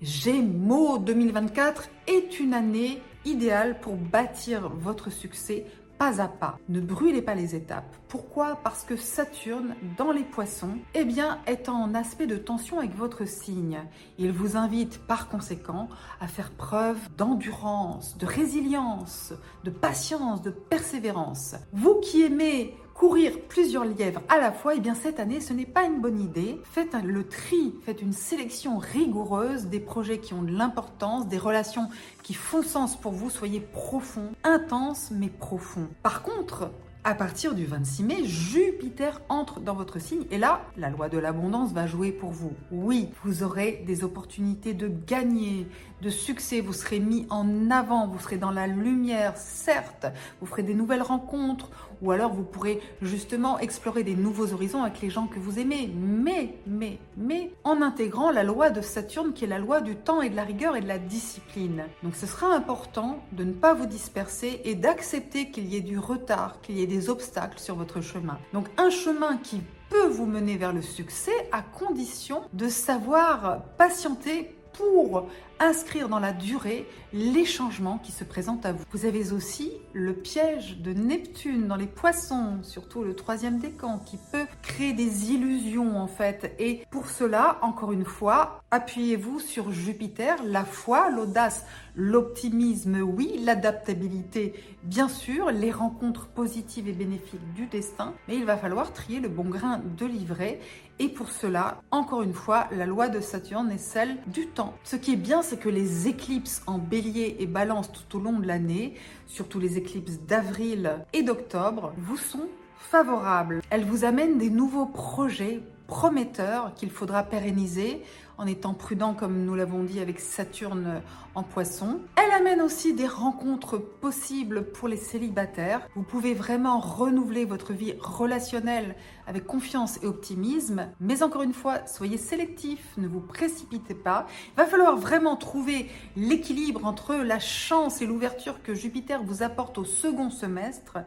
Gémeaux 0.00 0.98
2024 0.98 1.88
est 2.08 2.40
une 2.40 2.54
année 2.54 3.00
idéale 3.24 3.78
pour 3.80 3.94
bâtir 3.94 4.68
votre 4.68 5.10
succès 5.10 5.64
pas 6.02 6.20
à 6.20 6.26
pas. 6.26 6.58
Ne 6.68 6.80
brûlez 6.80 7.22
pas 7.22 7.36
les 7.36 7.54
étapes. 7.54 7.94
Pourquoi? 8.08 8.58
Parce 8.64 8.82
que 8.82 8.96
Saturne, 8.96 9.76
dans 9.96 10.10
les 10.10 10.24
poissons, 10.24 10.78
eh 10.94 11.04
bien, 11.04 11.38
est 11.46 11.68
en 11.68 11.94
aspect 11.94 12.26
de 12.26 12.36
tension 12.36 12.80
avec 12.80 12.96
votre 12.96 13.24
signe. 13.24 13.78
Il 14.18 14.32
vous 14.32 14.56
invite 14.56 14.98
par 15.06 15.28
conséquent 15.28 15.88
à 16.20 16.26
faire 16.26 16.50
preuve 16.50 16.98
d'endurance, 17.16 18.18
de 18.18 18.26
résilience, 18.26 19.32
de 19.62 19.70
patience, 19.70 20.42
de 20.42 20.50
persévérance. 20.50 21.54
Vous 21.72 22.00
qui 22.00 22.22
aimez 22.22 22.74
courir 22.94 23.40
plusieurs 23.48 23.84
lièvres 23.84 24.22
à 24.28 24.38
la 24.38 24.52
fois, 24.52 24.74
eh 24.74 24.80
bien 24.80 24.94
cette 24.94 25.20
année, 25.20 25.40
ce 25.40 25.52
n'est 25.52 25.66
pas 25.66 25.84
une 25.84 26.00
bonne 26.00 26.20
idée. 26.20 26.60
Faites 26.64 26.94
le 27.02 27.26
tri, 27.26 27.74
faites 27.84 28.02
une 28.02 28.12
sélection 28.12 28.78
rigoureuse 28.78 29.66
des 29.66 29.80
projets 29.80 30.18
qui 30.18 30.34
ont 30.34 30.42
de 30.42 30.52
l'importance, 30.52 31.26
des 31.28 31.38
relations 31.38 31.88
qui 32.22 32.34
font 32.34 32.62
sens 32.62 32.96
pour 32.96 33.12
vous. 33.12 33.30
Soyez 33.30 33.60
profond, 33.60 34.32
intense 34.44 35.10
mais 35.10 35.28
profond. 35.28 35.88
Par 36.02 36.22
contre, 36.22 36.70
à 37.04 37.16
partir 37.16 37.56
du 37.56 37.66
26 37.66 38.04
mai, 38.04 38.24
Jupiter 38.24 39.20
entre 39.28 39.58
dans 39.58 39.74
votre 39.74 39.98
signe 39.98 40.24
et 40.30 40.38
là, 40.38 40.62
la 40.76 40.88
loi 40.88 41.08
de 41.08 41.18
l'abondance 41.18 41.72
va 41.72 41.88
jouer 41.88 42.12
pour 42.12 42.30
vous. 42.30 42.52
Oui, 42.70 43.08
vous 43.24 43.42
aurez 43.42 43.82
des 43.84 44.04
opportunités 44.04 44.72
de 44.72 44.86
gagner, 44.86 45.66
de 46.00 46.10
succès, 46.10 46.60
vous 46.60 46.72
serez 46.72 47.00
mis 47.00 47.26
en 47.28 47.72
avant, 47.72 48.06
vous 48.06 48.20
serez 48.20 48.36
dans 48.36 48.52
la 48.52 48.68
lumière, 48.68 49.36
certes, 49.36 50.06
vous 50.40 50.46
ferez 50.46 50.62
des 50.62 50.74
nouvelles 50.74 51.02
rencontres 51.02 51.70
ou 52.02 52.10
alors 52.10 52.32
vous 52.32 52.42
pourrez 52.42 52.80
justement 53.00 53.58
explorer 53.60 54.02
des 54.02 54.16
nouveaux 54.16 54.52
horizons 54.52 54.82
avec 54.82 55.00
les 55.00 55.08
gens 55.08 55.28
que 55.28 55.38
vous 55.38 55.58
aimez, 55.58 55.90
mais, 55.94 56.56
mais, 56.66 56.98
mais 57.16 57.52
en 57.64 57.80
intégrant 57.80 58.30
la 58.30 58.42
loi 58.42 58.70
de 58.70 58.80
Saturne 58.80 59.32
qui 59.32 59.44
est 59.44 59.48
la 59.48 59.58
loi 59.58 59.80
du 59.80 59.96
temps 59.96 60.20
et 60.20 60.28
de 60.28 60.36
la 60.36 60.44
rigueur 60.44 60.76
et 60.76 60.80
de 60.80 60.88
la 60.88 60.98
discipline. 60.98 61.84
Donc 62.02 62.16
ce 62.16 62.26
sera 62.26 62.54
important 62.54 63.22
de 63.32 63.44
ne 63.44 63.52
pas 63.52 63.72
vous 63.72 63.86
disperser 63.86 64.60
et 64.64 64.74
d'accepter 64.74 65.50
qu'il 65.50 65.66
y 65.66 65.76
ait 65.76 65.80
du 65.80 65.98
retard, 65.98 66.60
qu'il 66.60 66.76
y 66.76 66.82
ait 66.82 66.86
des 66.86 67.08
obstacles 67.08 67.58
sur 67.58 67.76
votre 67.76 68.00
chemin. 68.00 68.38
Donc 68.52 68.66
un 68.76 68.90
chemin 68.90 69.36
qui 69.36 69.62
peut 69.88 70.08
vous 70.08 70.26
mener 70.26 70.56
vers 70.56 70.72
le 70.72 70.82
succès 70.82 71.32
à 71.52 71.62
condition 71.62 72.42
de 72.52 72.68
savoir 72.68 73.62
patienter 73.76 74.56
pour 74.72 75.28
inscrire 75.62 76.08
dans 76.08 76.18
la 76.18 76.32
durée 76.32 76.86
les 77.12 77.44
changements 77.44 77.98
qui 77.98 78.10
se 78.12 78.24
présentent 78.24 78.66
à 78.66 78.72
vous. 78.72 78.84
Vous 78.90 79.04
avez 79.04 79.32
aussi 79.32 79.72
le 79.92 80.14
piège 80.14 80.78
de 80.78 80.92
Neptune 80.92 81.68
dans 81.68 81.76
les 81.76 81.86
poissons, 81.86 82.58
surtout 82.62 83.04
le 83.04 83.14
troisième 83.14 83.58
décan, 83.58 83.98
qui 83.98 84.18
peut 84.32 84.46
créer 84.62 84.92
des 84.92 85.30
illusions 85.30 85.98
en 85.98 86.06
fait. 86.06 86.54
Et 86.58 86.84
pour 86.90 87.08
cela, 87.08 87.58
encore 87.62 87.92
une 87.92 88.04
fois, 88.04 88.62
appuyez-vous 88.70 89.40
sur 89.40 89.70
Jupiter, 89.70 90.36
la 90.44 90.64
foi, 90.64 91.10
l'audace, 91.10 91.66
l'optimisme, 91.94 93.00
oui, 93.02 93.38
l'adaptabilité, 93.44 94.54
bien 94.82 95.08
sûr, 95.08 95.50
les 95.50 95.70
rencontres 95.70 96.28
positives 96.28 96.88
et 96.88 96.92
bénéfiques 96.92 97.52
du 97.54 97.66
destin, 97.66 98.14
mais 98.26 98.36
il 98.36 98.44
va 98.44 98.56
falloir 98.56 98.92
trier 98.92 99.20
le 99.20 99.28
bon 99.28 99.44
grain 99.44 99.82
de 99.98 100.06
livret. 100.06 100.60
Et 100.98 101.08
pour 101.08 101.30
cela, 101.30 101.80
encore 101.90 102.22
une 102.22 102.34
fois, 102.34 102.68
la 102.70 102.86
loi 102.86 103.08
de 103.08 103.20
Saturne 103.20 103.70
est 103.70 103.78
celle 103.78 104.18
du 104.28 104.46
temps. 104.46 104.74
Ce 104.84 104.96
qui 104.96 105.14
est 105.14 105.16
bien, 105.16 105.42
que 105.56 105.68
les 105.68 106.08
éclipses 106.08 106.62
en 106.66 106.78
bélier 106.78 107.36
et 107.38 107.46
balance 107.46 107.90
tout 107.92 108.18
au 108.18 108.20
long 108.20 108.38
de 108.38 108.46
l'année, 108.46 108.94
surtout 109.26 109.58
les 109.58 109.78
éclipses 109.78 110.20
d'avril 110.20 111.04
et 111.12 111.22
d'octobre, 111.22 111.92
vous 111.98 112.16
sont 112.16 112.48
favorables. 112.78 113.62
Elles 113.70 113.84
vous 113.84 114.04
amènent 114.04 114.38
des 114.38 114.50
nouveaux 114.50 114.86
projets 114.86 115.60
prometteurs 115.86 116.74
qu'il 116.74 116.90
faudra 116.90 117.22
pérenniser 117.22 118.02
en 118.38 118.46
étant 118.46 118.74
prudent 118.74 119.14
comme 119.14 119.44
nous 119.44 119.54
l'avons 119.54 119.82
dit 119.82 120.00
avec 120.00 120.20
Saturne 120.20 121.02
en 121.34 121.42
poisson. 121.42 122.00
Elle 122.16 122.30
amène 122.32 122.60
aussi 122.60 122.92
des 122.92 123.06
rencontres 123.06 123.78
possibles 123.78 124.64
pour 124.64 124.88
les 124.88 124.96
célibataires. 124.96 125.88
Vous 125.94 126.02
pouvez 126.02 126.34
vraiment 126.34 126.78
renouveler 126.78 127.44
votre 127.44 127.72
vie 127.72 127.94
relationnelle 128.00 128.96
avec 129.26 129.46
confiance 129.46 129.98
et 130.02 130.06
optimisme. 130.06 130.88
Mais 131.00 131.22
encore 131.22 131.42
une 131.42 131.54
fois, 131.54 131.86
soyez 131.86 132.18
sélectif, 132.18 132.80
ne 132.98 133.08
vous 133.08 133.20
précipitez 133.20 133.94
pas. 133.94 134.26
Il 134.54 134.56
va 134.56 134.66
falloir 134.66 134.96
vraiment 134.96 135.36
trouver 135.36 135.88
l'équilibre 136.16 136.84
entre 136.84 137.14
la 137.14 137.38
chance 137.38 138.02
et 138.02 138.06
l'ouverture 138.06 138.62
que 138.62 138.74
Jupiter 138.74 139.22
vous 139.22 139.42
apporte 139.42 139.78
au 139.78 139.84
second 139.84 140.30
semestre 140.30 140.98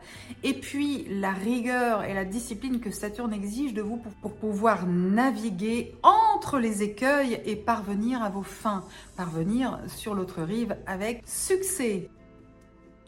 et 0.44 0.54
puis 0.54 1.06
la 1.10 1.32
rigueur 1.32 2.04
et 2.04 2.14
la 2.14 2.26
discipline 2.26 2.80
que 2.80 2.92
Saturne 2.92 3.34
exige 3.34 3.74
de 3.74 3.82
vous 3.82 3.98
pour, 3.98 4.12
pour 4.14 4.36
pouvoir 4.36 4.88
naviguer 4.88 5.96
entre 6.04 6.60
les 6.60 6.84
écueils 6.84 7.15
et 7.24 7.56
parvenir 7.56 8.22
à 8.24 8.30
vos 8.30 8.44
fins, 8.44 8.84
parvenir 9.16 9.80
sur 9.88 10.16
l'autre 10.16 10.42
rive 10.42 10.76
avec 10.86 11.24
succès. 11.26 12.10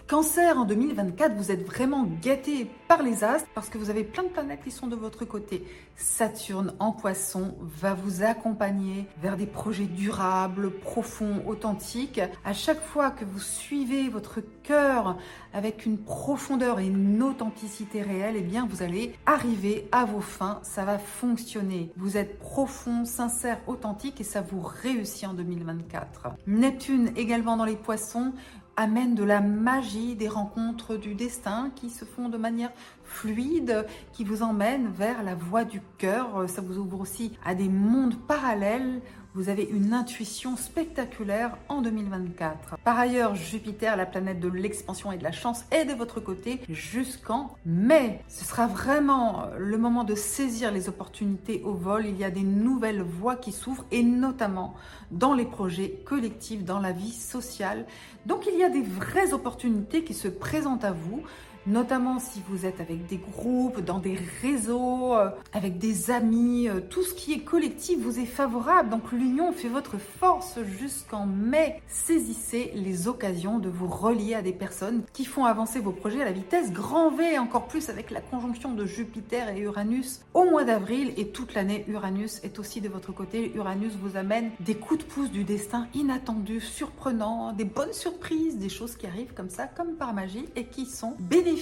Cancer, 0.07 0.57
en 0.57 0.63
2024, 0.63 1.35
vous 1.35 1.51
êtes 1.51 1.65
vraiment 1.65 2.07
gâté 2.21 2.71
par 2.87 3.03
les 3.03 3.25
astres 3.25 3.49
parce 3.53 3.67
que 3.67 3.77
vous 3.77 3.89
avez 3.89 4.05
plein 4.05 4.23
de 4.23 4.29
planètes 4.29 4.61
qui 4.63 4.71
sont 4.71 4.87
de 4.87 4.95
votre 4.95 5.25
côté. 5.25 5.65
Saturne 5.97 6.73
en 6.79 6.93
poisson 6.93 7.55
va 7.59 7.93
vous 7.93 8.23
accompagner 8.23 9.05
vers 9.21 9.35
des 9.35 9.45
projets 9.45 9.83
durables, 9.83 10.71
profonds, 10.71 11.43
authentiques. 11.45 12.21
À 12.45 12.53
chaque 12.53 12.81
fois 12.81 13.11
que 13.11 13.25
vous 13.25 13.41
suivez 13.41 14.07
votre 14.07 14.39
cœur 14.63 15.17
avec 15.53 15.85
une 15.85 15.97
profondeur 15.97 16.79
et 16.79 16.87
une 16.87 17.21
authenticité 17.21 18.01
réelle, 18.01 18.35
eh 18.37 18.43
bien, 18.43 18.65
vous 18.65 18.83
allez 18.83 19.13
arriver 19.25 19.89
à 19.91 20.05
vos 20.05 20.21
fins. 20.21 20.61
Ça 20.63 20.85
va 20.85 20.99
fonctionner. 20.99 21.91
Vous 21.97 22.15
êtes 22.15 22.39
profond, 22.39 23.03
sincère, 23.03 23.59
authentique 23.67 24.21
et 24.21 24.23
ça 24.23 24.39
vous 24.39 24.61
réussit 24.61 25.27
en 25.27 25.33
2024. 25.33 26.29
Neptune 26.47 27.11
également 27.17 27.57
dans 27.57 27.65
les 27.65 27.75
poissons 27.75 28.31
amène 28.77 29.15
de 29.15 29.23
la 29.23 29.41
magie, 29.41 30.15
des 30.15 30.29
rencontres 30.29 30.95
du 30.95 31.15
destin 31.15 31.71
qui 31.75 31.89
se 31.89 32.05
font 32.05 32.29
de 32.29 32.37
manière 32.37 32.71
fluide, 33.03 33.85
qui 34.13 34.23
vous 34.23 34.43
emmène 34.43 34.87
vers 34.87 35.23
la 35.23 35.35
voie 35.35 35.65
du 35.65 35.81
cœur. 35.97 36.47
Ça 36.47 36.61
vous 36.61 36.77
ouvre 36.77 37.01
aussi 37.01 37.33
à 37.43 37.55
des 37.55 37.69
mondes 37.69 38.15
parallèles 38.27 39.01
vous 39.35 39.49
avez 39.49 39.63
une 39.63 39.93
intuition 39.93 40.55
spectaculaire 40.57 41.57
en 41.69 41.81
2024. 41.81 42.77
Par 42.83 42.97
ailleurs, 42.97 43.35
Jupiter, 43.35 43.95
la 43.95 44.05
planète 44.05 44.39
de 44.39 44.47
l'expansion 44.47 45.11
et 45.11 45.17
de 45.17 45.23
la 45.23 45.31
chance, 45.31 45.63
est 45.71 45.85
de 45.85 45.93
votre 45.93 46.19
côté 46.19 46.61
jusqu'en 46.69 47.55
mai. 47.65 48.21
Ce 48.27 48.45
sera 48.45 48.67
vraiment 48.67 49.45
le 49.57 49.77
moment 49.77 50.03
de 50.03 50.15
saisir 50.15 50.71
les 50.71 50.89
opportunités 50.89 51.61
au 51.63 51.73
vol. 51.73 52.05
Il 52.05 52.17
y 52.17 52.23
a 52.23 52.31
des 52.31 52.41
nouvelles 52.41 53.01
voies 53.01 53.35
qui 53.35 53.51
s'ouvrent 53.51 53.85
et 53.91 54.03
notamment 54.03 54.75
dans 55.11 55.33
les 55.33 55.45
projets 55.45 55.99
collectifs, 56.05 56.63
dans 56.63 56.79
la 56.79 56.91
vie 56.91 57.11
sociale. 57.11 57.85
Donc 58.25 58.47
il 58.51 58.57
y 58.57 58.63
a 58.63 58.69
des 58.69 58.81
vraies 58.81 59.33
opportunités 59.33 60.03
qui 60.03 60.13
se 60.13 60.27
présentent 60.27 60.83
à 60.83 60.91
vous 60.91 61.21
notamment 61.67 62.19
si 62.19 62.41
vous 62.47 62.65
êtes 62.65 62.79
avec 62.79 63.05
des 63.07 63.17
groupes, 63.17 63.81
dans 63.81 63.99
des 63.99 64.17
réseaux, 64.41 65.13
euh, 65.13 65.29
avec 65.53 65.77
des 65.77 66.09
amis, 66.09 66.69
euh, 66.69 66.79
tout 66.79 67.03
ce 67.03 67.13
qui 67.13 67.33
est 67.33 67.41
collectif 67.41 67.99
vous 67.99 68.19
est 68.19 68.25
favorable. 68.25 68.89
Donc 68.89 69.11
l'union 69.11 69.51
fait 69.51 69.67
votre 69.67 69.97
force 69.97 70.59
jusqu'en 70.79 71.25
mai. 71.25 71.81
Saisissez 71.87 72.71
les 72.73 73.07
occasions 73.07 73.59
de 73.59 73.69
vous 73.69 73.87
relier 73.87 74.33
à 74.33 74.41
des 74.41 74.53
personnes 74.53 75.03
qui 75.13 75.25
font 75.25 75.45
avancer 75.45 75.79
vos 75.79 75.91
projets 75.91 76.21
à 76.21 76.25
la 76.25 76.31
vitesse 76.31 76.71
grand 76.71 77.11
V, 77.11 77.37
encore 77.37 77.67
plus 77.67 77.89
avec 77.89 78.11
la 78.11 78.21
conjonction 78.21 78.73
de 78.73 78.85
Jupiter 78.85 79.49
et 79.49 79.59
Uranus 79.59 80.21
au 80.33 80.45
mois 80.45 80.63
d'avril 80.63 81.13
et 81.17 81.27
toute 81.27 81.53
l'année. 81.53 81.83
Uranus 81.87 82.39
est 82.43 82.59
aussi 82.59 82.79
de 82.79 82.89
votre 82.89 83.11
côté. 83.11 83.51
Uranus 83.55 83.93
vous 84.01 84.15
amène 84.15 84.51
des 84.61 84.75
coups 84.75 85.01
de 85.01 85.05
pouce 85.05 85.31
du 85.31 85.43
destin 85.43 85.87
inattendus, 85.93 86.61
surprenants, 86.61 87.51
des 87.51 87.65
bonnes 87.65 87.93
surprises, 87.93 88.57
des 88.57 88.69
choses 88.69 88.95
qui 88.95 89.05
arrivent 89.05 89.33
comme 89.33 89.49
ça, 89.49 89.67
comme 89.67 89.95
par 89.95 90.13
magie 90.13 90.45
et 90.55 90.65
qui 90.65 90.85
sont 90.85 91.15
bénéfiques 91.19 91.56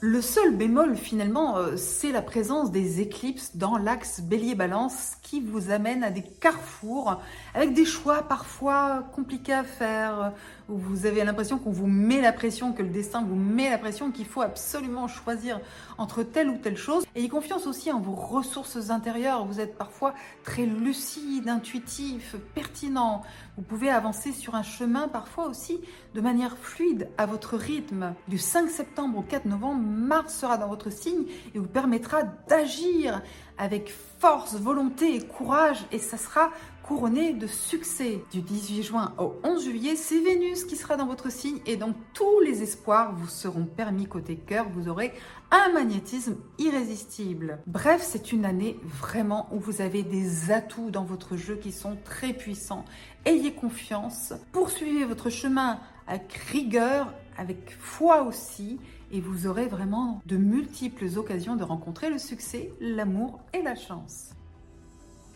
le 0.00 0.20
seul 0.20 0.56
bémol 0.56 0.96
finalement, 0.96 1.56
euh, 1.56 1.76
c'est 1.76 2.12
la 2.12 2.22
présence 2.22 2.70
des 2.70 3.00
éclipses 3.00 3.56
dans 3.56 3.76
l'axe 3.76 4.20
bélier-balance 4.20 5.16
qui 5.22 5.40
vous 5.40 5.70
amène 5.70 6.04
à 6.04 6.10
des 6.10 6.22
carrefours 6.22 7.20
avec 7.54 7.74
des 7.74 7.84
choix 7.84 8.22
parfois 8.22 9.04
compliqués 9.14 9.52
à 9.52 9.64
faire, 9.64 10.32
où 10.72 10.78
vous 10.78 11.04
avez 11.04 11.22
l'impression 11.22 11.58
qu'on 11.58 11.70
vous 11.70 11.86
met 11.86 12.20
la 12.20 12.32
pression, 12.32 12.72
que 12.72 12.82
le 12.82 12.88
destin 12.88 13.22
vous 13.22 13.36
met 13.36 13.68
la 13.68 13.78
pression, 13.78 14.10
qu'il 14.10 14.24
faut 14.24 14.40
absolument 14.40 15.06
choisir 15.06 15.60
entre 15.98 16.22
telle 16.22 16.48
ou 16.48 16.56
telle 16.56 16.76
chose. 16.76 17.04
Ayez 17.14 17.28
confiance 17.28 17.66
aussi 17.66 17.92
en 17.92 18.00
vos 18.00 18.14
ressources 18.14 18.90
intérieures. 18.90 19.44
Vous 19.44 19.60
êtes 19.60 19.76
parfois 19.76 20.14
très 20.44 20.64
lucide, 20.64 21.48
intuitif, 21.48 22.36
pertinent. 22.54 23.22
Vous 23.56 23.62
pouvez 23.62 23.90
avancer 23.90 24.32
sur 24.32 24.54
un 24.54 24.62
chemin 24.62 25.08
parfois 25.08 25.46
aussi 25.46 25.80
de 26.14 26.20
manière 26.20 26.56
fluide, 26.56 27.08
à 27.18 27.26
votre 27.26 27.56
rythme. 27.56 28.14
Du 28.28 28.38
5 28.38 28.70
septembre 28.70 29.18
au 29.18 29.22
4 29.22 29.44
novembre, 29.44 29.82
Mars 29.82 30.34
sera 30.34 30.56
dans 30.56 30.68
votre 30.68 30.90
signe 30.90 31.24
et 31.54 31.58
vous 31.58 31.68
permettra 31.68 32.22
d'agir 32.48 33.20
avec 33.58 33.92
force, 34.18 34.54
volonté 34.54 35.16
et 35.16 35.20
courage 35.20 35.78
et 35.92 35.98
ça 35.98 36.16
sera 36.16 36.50
couronné 36.82 37.32
de 37.32 37.46
succès. 37.46 38.24
Du 38.32 38.42
18 38.42 38.82
juin 38.82 39.14
au 39.18 39.34
11 39.44 39.64
juillet, 39.64 39.96
c'est 39.96 40.20
Vénus 40.20 40.64
qui 40.64 40.76
sera 40.76 40.96
dans 40.96 41.06
votre 41.06 41.30
signe 41.30 41.60
et 41.66 41.76
donc 41.76 41.94
tous 42.12 42.40
les 42.40 42.62
espoirs 42.62 43.14
vous 43.14 43.28
seront 43.28 43.64
permis 43.64 44.06
côté 44.06 44.36
cœur. 44.36 44.68
Vous 44.68 44.88
aurez 44.88 45.12
un 45.50 45.72
magnétisme 45.72 46.36
irrésistible. 46.58 47.60
Bref, 47.66 48.02
c'est 48.04 48.32
une 48.32 48.44
année 48.44 48.78
vraiment 48.84 49.48
où 49.52 49.60
vous 49.60 49.80
avez 49.80 50.02
des 50.02 50.50
atouts 50.50 50.90
dans 50.90 51.04
votre 51.04 51.36
jeu 51.36 51.56
qui 51.56 51.72
sont 51.72 51.96
très 52.04 52.32
puissants. 52.32 52.84
Ayez 53.24 53.52
confiance, 53.52 54.34
poursuivez 54.52 55.04
votre 55.04 55.30
chemin 55.30 55.78
avec 56.06 56.32
rigueur, 56.32 57.14
avec 57.36 57.76
foi 57.78 58.22
aussi, 58.22 58.78
et 59.10 59.20
vous 59.20 59.46
aurez 59.46 59.66
vraiment 59.66 60.20
de 60.26 60.36
multiples 60.36 61.06
occasions 61.16 61.56
de 61.56 61.64
rencontrer 61.64 62.10
le 62.10 62.18
succès, 62.18 62.72
l'amour 62.80 63.40
et 63.52 63.62
la 63.62 63.74
chance. 63.74 64.30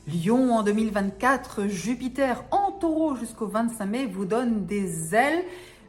Lion 0.07 0.53
en 0.53 0.63
2024, 0.63 1.67
Jupiter 1.67 2.45
en 2.53 2.71
taureau 2.71 3.17
jusqu'au 3.17 3.49
25 3.49 3.87
mai 3.87 4.07
vous 4.07 4.25
donne 4.25 4.65
des 4.65 5.17
ailes. 5.17 5.45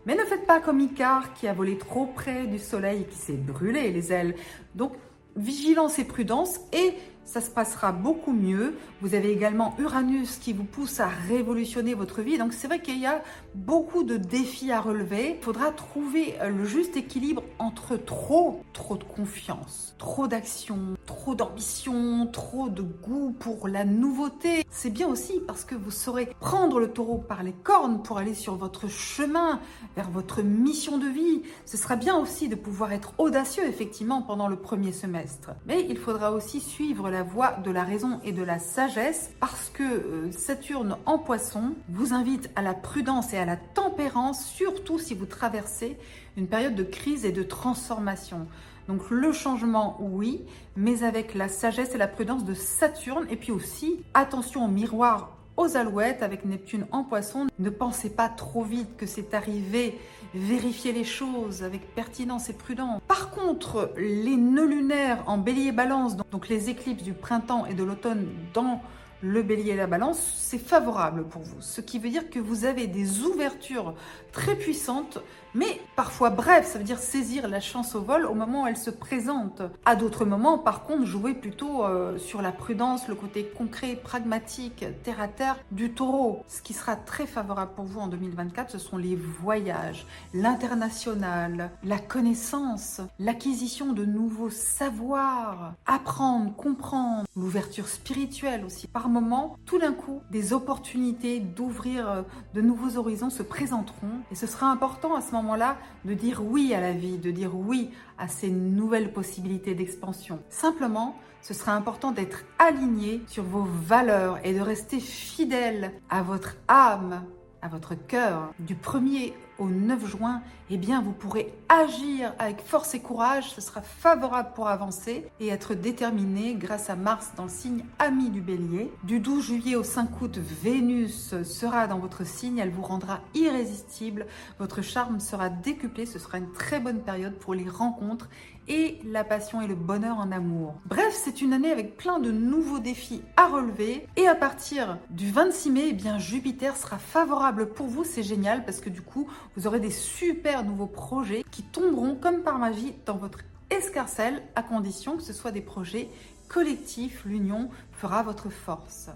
Mais 0.07 0.15
ne 0.15 0.23
faites 0.23 0.47
pas 0.47 0.59
comme 0.59 0.79
Icare 0.79 1.35
qui 1.35 1.47
a 1.47 1.53
volé 1.53 1.77
trop 1.77 2.07
près 2.07 2.47
du 2.47 2.57
soleil 2.57 3.01
et 3.01 3.05
qui 3.05 3.17
s'est 3.17 3.33
brûlé 3.33 3.91
les 3.91 4.11
ailes. 4.11 4.35
Donc 4.73 4.93
vigilance 5.35 5.99
et 5.99 6.03
prudence 6.03 6.59
et 6.73 6.95
ça 7.25 7.41
se 7.41 7.51
passera 7.51 7.91
beaucoup 7.91 8.33
mieux. 8.33 8.75
Vous 9.01 9.13
avez 9.13 9.31
également 9.31 9.75
Uranus 9.77 10.37
qui 10.37 10.51
vous 10.51 10.63
pousse 10.63 10.99
à 10.99 11.09
révolutionner 11.27 11.93
votre 11.93 12.23
vie. 12.23 12.39
Donc 12.39 12.53
c'est 12.53 12.67
vrai 12.67 12.81
qu'il 12.81 12.99
y 12.99 13.05
a 13.05 13.21
beaucoup 13.53 14.03
de 14.03 14.17
défis 14.17 14.71
à 14.71 14.81
relever. 14.81 15.35
Il 15.37 15.43
faudra 15.43 15.71
trouver 15.71 16.33
le 16.41 16.65
juste 16.65 16.97
équilibre 16.97 17.43
entre 17.59 17.97
trop, 17.97 18.63
trop 18.73 18.97
de 18.97 19.03
confiance, 19.03 19.93
trop 19.99 20.27
d'action, 20.27 20.96
trop 21.07 21.33
d'ambition, 21.33 22.27
trop 22.27 22.69
de 22.69 22.83
goût 22.83 23.35
pour 23.39 23.67
la 23.67 23.85
nouveauté. 23.85 24.63
C'est 24.69 24.91
bien 24.91 25.07
aussi 25.07 25.39
parce 25.47 25.63
que 25.65 25.73
vous 25.73 25.89
saurez 25.89 26.27
prendre 26.39 26.79
le 26.79 26.91
taureau 26.91 27.17
par 27.17 27.41
les 27.41 27.53
cornes 27.53 28.03
pour 28.03 28.19
aller 28.19 28.35
sur 28.35 28.55
votre 28.55 28.87
chemin 28.87 29.59
vers 29.95 30.11
votre 30.11 30.43
mission 30.43 30.99
de 30.99 31.07
vie. 31.07 31.41
Ce 31.65 31.77
sera 31.77 31.95
bien 31.95 32.15
aussi 32.15 32.49
de 32.49 32.55
pouvoir 32.55 32.91
être 32.91 33.13
audacieux 33.17 33.65
effectivement 33.65 34.21
pendant 34.21 34.49
le 34.49 34.57
premier 34.57 34.91
semestre. 34.91 35.51
Mais 35.65 35.87
il 35.89 35.97
faudra 35.97 36.31
aussi 36.31 36.59
suivre 36.59 37.09
la 37.09 37.23
voie 37.23 37.53
de 37.63 37.71
la 37.71 37.83
raison 37.83 38.19
et 38.23 38.33
de 38.33 38.43
la 38.43 38.59
sagesse 38.59 39.31
parce 39.39 39.69
que 39.69 39.83
euh, 39.83 40.31
Saturne 40.33 40.97
en 41.05 41.17
poisson 41.17 41.73
vous 41.89 42.13
invite 42.13 42.49
à 42.57 42.61
la 42.61 42.73
prudence 42.73 43.33
et 43.33 43.37
à 43.37 43.45
la 43.45 43.55
tempérance, 43.55 44.45
surtout 44.45 44.99
si 44.99 45.15
vous 45.15 45.25
traversez 45.25 45.97
une 46.37 46.47
période 46.47 46.75
de 46.75 46.83
crise 46.83 47.25
et 47.25 47.31
de 47.31 47.43
transformation. 47.43 48.47
Donc 48.87 49.09
le 49.09 49.33
changement, 49.33 49.97
oui, 49.99 50.43
mais 50.77 51.03
avec 51.03 51.33
la 51.33 51.49
sagesse 51.49 51.93
et 51.93 51.97
la 51.97 52.07
prudence 52.07 52.45
de 52.45 52.53
Saturne. 52.53 53.25
Et 53.29 53.35
puis 53.35 53.51
aussi, 53.51 53.99
attention 54.13 54.63
au 54.63 54.69
miroir 54.69 55.33
aux 55.57 55.75
alouettes 55.75 56.21
avec 56.21 56.45
Neptune 56.45 56.85
en 56.91 57.03
poisson. 57.03 57.47
Ne 57.57 57.71
pensez 57.71 58.11
pas 58.11 58.29
trop 58.29 58.63
vite 58.63 58.95
que 58.95 59.07
c'est 59.07 59.33
arrivé. 59.33 59.99
Vérifiez 60.35 60.93
les 60.93 61.03
choses 61.03 61.63
avec 61.63 61.95
pertinence 61.95 62.49
et 62.49 62.53
prudence. 62.53 63.01
Par 63.07 63.31
contre, 63.31 63.91
les 63.97 64.37
nœuds 64.37 64.67
lunaires 64.67 65.23
en 65.25 65.39
bélier 65.39 65.71
balance, 65.71 66.15
donc 66.31 66.47
les 66.47 66.69
éclipses 66.69 67.03
du 67.03 67.13
printemps 67.13 67.65
et 67.65 67.73
de 67.73 67.83
l'automne 67.83 68.27
dans 68.53 68.81
le 69.21 69.41
bélier 69.41 69.71
et 69.71 69.75
la 69.75 69.87
balance, 69.87 70.19
c'est 70.37 70.59
favorable 70.59 71.25
pour 71.25 71.41
vous. 71.41 71.59
Ce 71.59 71.81
qui 71.81 71.97
veut 71.97 72.09
dire 72.09 72.29
que 72.29 72.39
vous 72.39 72.65
avez 72.65 72.85
des 72.85 73.21
ouvertures 73.21 73.95
très 74.31 74.55
puissantes 74.55 75.17
mais 75.57 75.81
parfois 75.95 76.29
bref, 76.29 76.67
ça 76.71 76.77
veut 76.77 76.83
dire 76.83 76.99
saisir 76.99 77.47
la 77.47 77.59
chance 77.59 77.95
au 77.95 78.01
vol 78.01 78.27
au 78.27 78.35
moment 78.35 78.65
où 78.65 78.67
elle 78.67 78.77
se 78.77 78.91
présente. 78.91 79.63
À 79.85 79.95
d'autres 79.95 80.23
moments, 80.23 80.59
par 80.59 80.83
contre, 80.83 81.07
jouer 81.07 81.33
plutôt 81.33 81.83
euh, 81.83 82.19
sur 82.19 82.43
la 82.43 82.51
prudence, 82.51 83.07
le 83.07 83.15
côté 83.15 83.43
concret, 83.43 83.95
pragmatique, 83.95 84.85
terre 85.01 85.19
à 85.19 85.27
terre 85.27 85.57
du 85.71 85.93
taureau. 85.93 86.43
Ce 86.47 86.61
qui 86.61 86.73
sera 86.73 86.95
très 86.95 87.25
favorable 87.25 87.71
pour 87.75 87.85
vous 87.85 87.99
en 87.99 88.05
2024, 88.05 88.69
ce 88.69 88.77
sont 88.77 88.97
les 88.97 89.15
voyages, 89.15 90.05
l'international, 90.35 91.71
la 91.83 91.97
connaissance, 91.97 93.01
l'acquisition 93.17 93.93
de 93.93 94.05
nouveaux 94.05 94.51
savoirs, 94.51 95.73
apprendre, 95.87 96.55
comprendre, 96.55 97.23
l'ouverture 97.35 97.87
spirituelle 97.87 98.63
aussi. 98.63 98.85
Par 98.85 99.09
moments, 99.09 99.57
tout 99.65 99.79
d'un 99.79 99.93
coup, 99.93 100.21
des 100.29 100.53
opportunités 100.53 101.39
d'ouvrir 101.39 102.07
euh, 102.07 102.21
de 102.53 102.61
nouveaux 102.61 102.97
horizons 102.97 103.31
se 103.31 103.41
présenteront 103.41 104.21
et 104.31 104.35
ce 104.35 104.45
sera 104.45 104.67
important 104.67 105.15
à 105.15 105.21
ce 105.21 105.31
moment 105.31 105.46
là 105.55 105.77
de 106.05 106.13
dire 106.13 106.41
oui 106.43 106.73
à 106.73 106.81
la 106.81 106.91
vie, 106.91 107.17
de 107.17 107.31
dire 107.31 107.55
oui 107.55 107.91
à 108.17 108.27
ces 108.27 108.49
nouvelles 108.49 109.13
possibilités 109.13 109.75
d'expansion. 109.75 110.39
Simplement, 110.49 111.15
ce 111.41 111.53
sera 111.53 111.73
important 111.73 112.11
d'être 112.11 112.43
aligné 112.59 113.21
sur 113.27 113.43
vos 113.43 113.63
valeurs 113.63 114.39
et 114.43 114.53
de 114.53 114.61
rester 114.61 114.99
fidèle 114.99 115.93
à 116.09 116.21
votre 116.21 116.57
âme, 116.67 117.23
à 117.61 117.67
votre 117.67 117.95
cœur. 117.95 118.53
Du 118.59 118.75
1er 118.75 119.33
au 119.57 119.69
9 119.69 120.05
juin, 120.05 120.41
eh 120.69 120.77
bien, 120.77 121.01
vous 121.01 121.13
pourrez 121.13 121.53
agir 121.69 122.33
avec 122.37 122.61
force 122.61 122.93
et 122.93 122.99
courage. 122.99 123.49
Ce 123.51 123.61
sera 123.61 123.81
favorable 123.81 124.49
pour 124.53 124.67
avancer 124.67 125.27
et 125.39 125.47
être 125.47 125.73
déterminé 125.73 126.53
grâce 126.55 126.89
à 126.89 126.95
Mars 126.95 127.31
dans 127.35 127.43
le 127.43 127.49
signe 127.49 127.83
ami 127.99 128.29
du 128.29 128.41
bélier. 128.41 128.91
Du 129.03 129.19
12 129.19 129.45
juillet 129.45 129.75
au 129.75 129.83
5 129.83 130.21
août, 130.21 130.37
Vénus 130.37 131.41
sera 131.43 131.87
dans 131.87 131.99
votre 131.99 132.25
signe. 132.25 132.59
Elle 132.59 132.71
vous 132.71 132.83
rendra 132.83 133.21
irrésistible. 133.33 134.27
Votre 134.59 134.81
charme 134.81 135.19
sera 135.19 135.49
décuplé. 135.49 136.05
Ce 136.05 136.19
sera 136.19 136.37
une 136.37 136.51
très 136.51 136.79
bonne 136.79 137.01
période 137.01 137.37
pour 137.39 137.53
les 137.53 137.67
rencontres 137.67 138.29
et 138.67 138.99
la 139.05 139.23
passion 139.23 139.61
et 139.61 139.67
le 139.67 139.75
bonheur 139.75 140.17
en 140.17 140.31
amour. 140.31 140.75
Bref, 140.85 141.13
c'est 141.23 141.41
une 141.41 141.53
année 141.53 141.71
avec 141.71 141.97
plein 141.97 142.19
de 142.19 142.31
nouveaux 142.31 142.79
défis 142.79 143.21
à 143.35 143.47
relever 143.47 144.07
et 144.15 144.27
à 144.27 144.35
partir 144.35 144.97
du 145.09 145.31
26 145.31 145.71
mai, 145.71 145.85
eh 145.89 145.93
bien 145.93 146.19
Jupiter 146.19 146.75
sera 146.75 146.97
favorable 146.97 147.69
pour 147.69 147.87
vous, 147.87 148.03
c'est 148.03 148.23
génial 148.23 148.65
parce 148.65 148.79
que 148.79 148.89
du 148.89 149.01
coup, 149.01 149.27
vous 149.55 149.67
aurez 149.67 149.79
des 149.79 149.91
super 149.91 150.63
nouveaux 150.63 150.87
projets 150.87 151.43
qui 151.51 151.63
tomberont 151.63 152.15
comme 152.15 152.41
par 152.41 152.59
magie 152.59 152.93
dans 153.05 153.17
votre 153.17 153.39
escarcelle 153.69 154.43
à 154.55 154.63
condition 154.63 155.17
que 155.17 155.23
ce 155.23 155.33
soit 155.33 155.51
des 155.51 155.61
projets 155.61 156.09
collectifs, 156.47 157.23
l'union 157.25 157.69
fera 157.91 158.23
votre 158.23 158.49
force. 158.49 159.09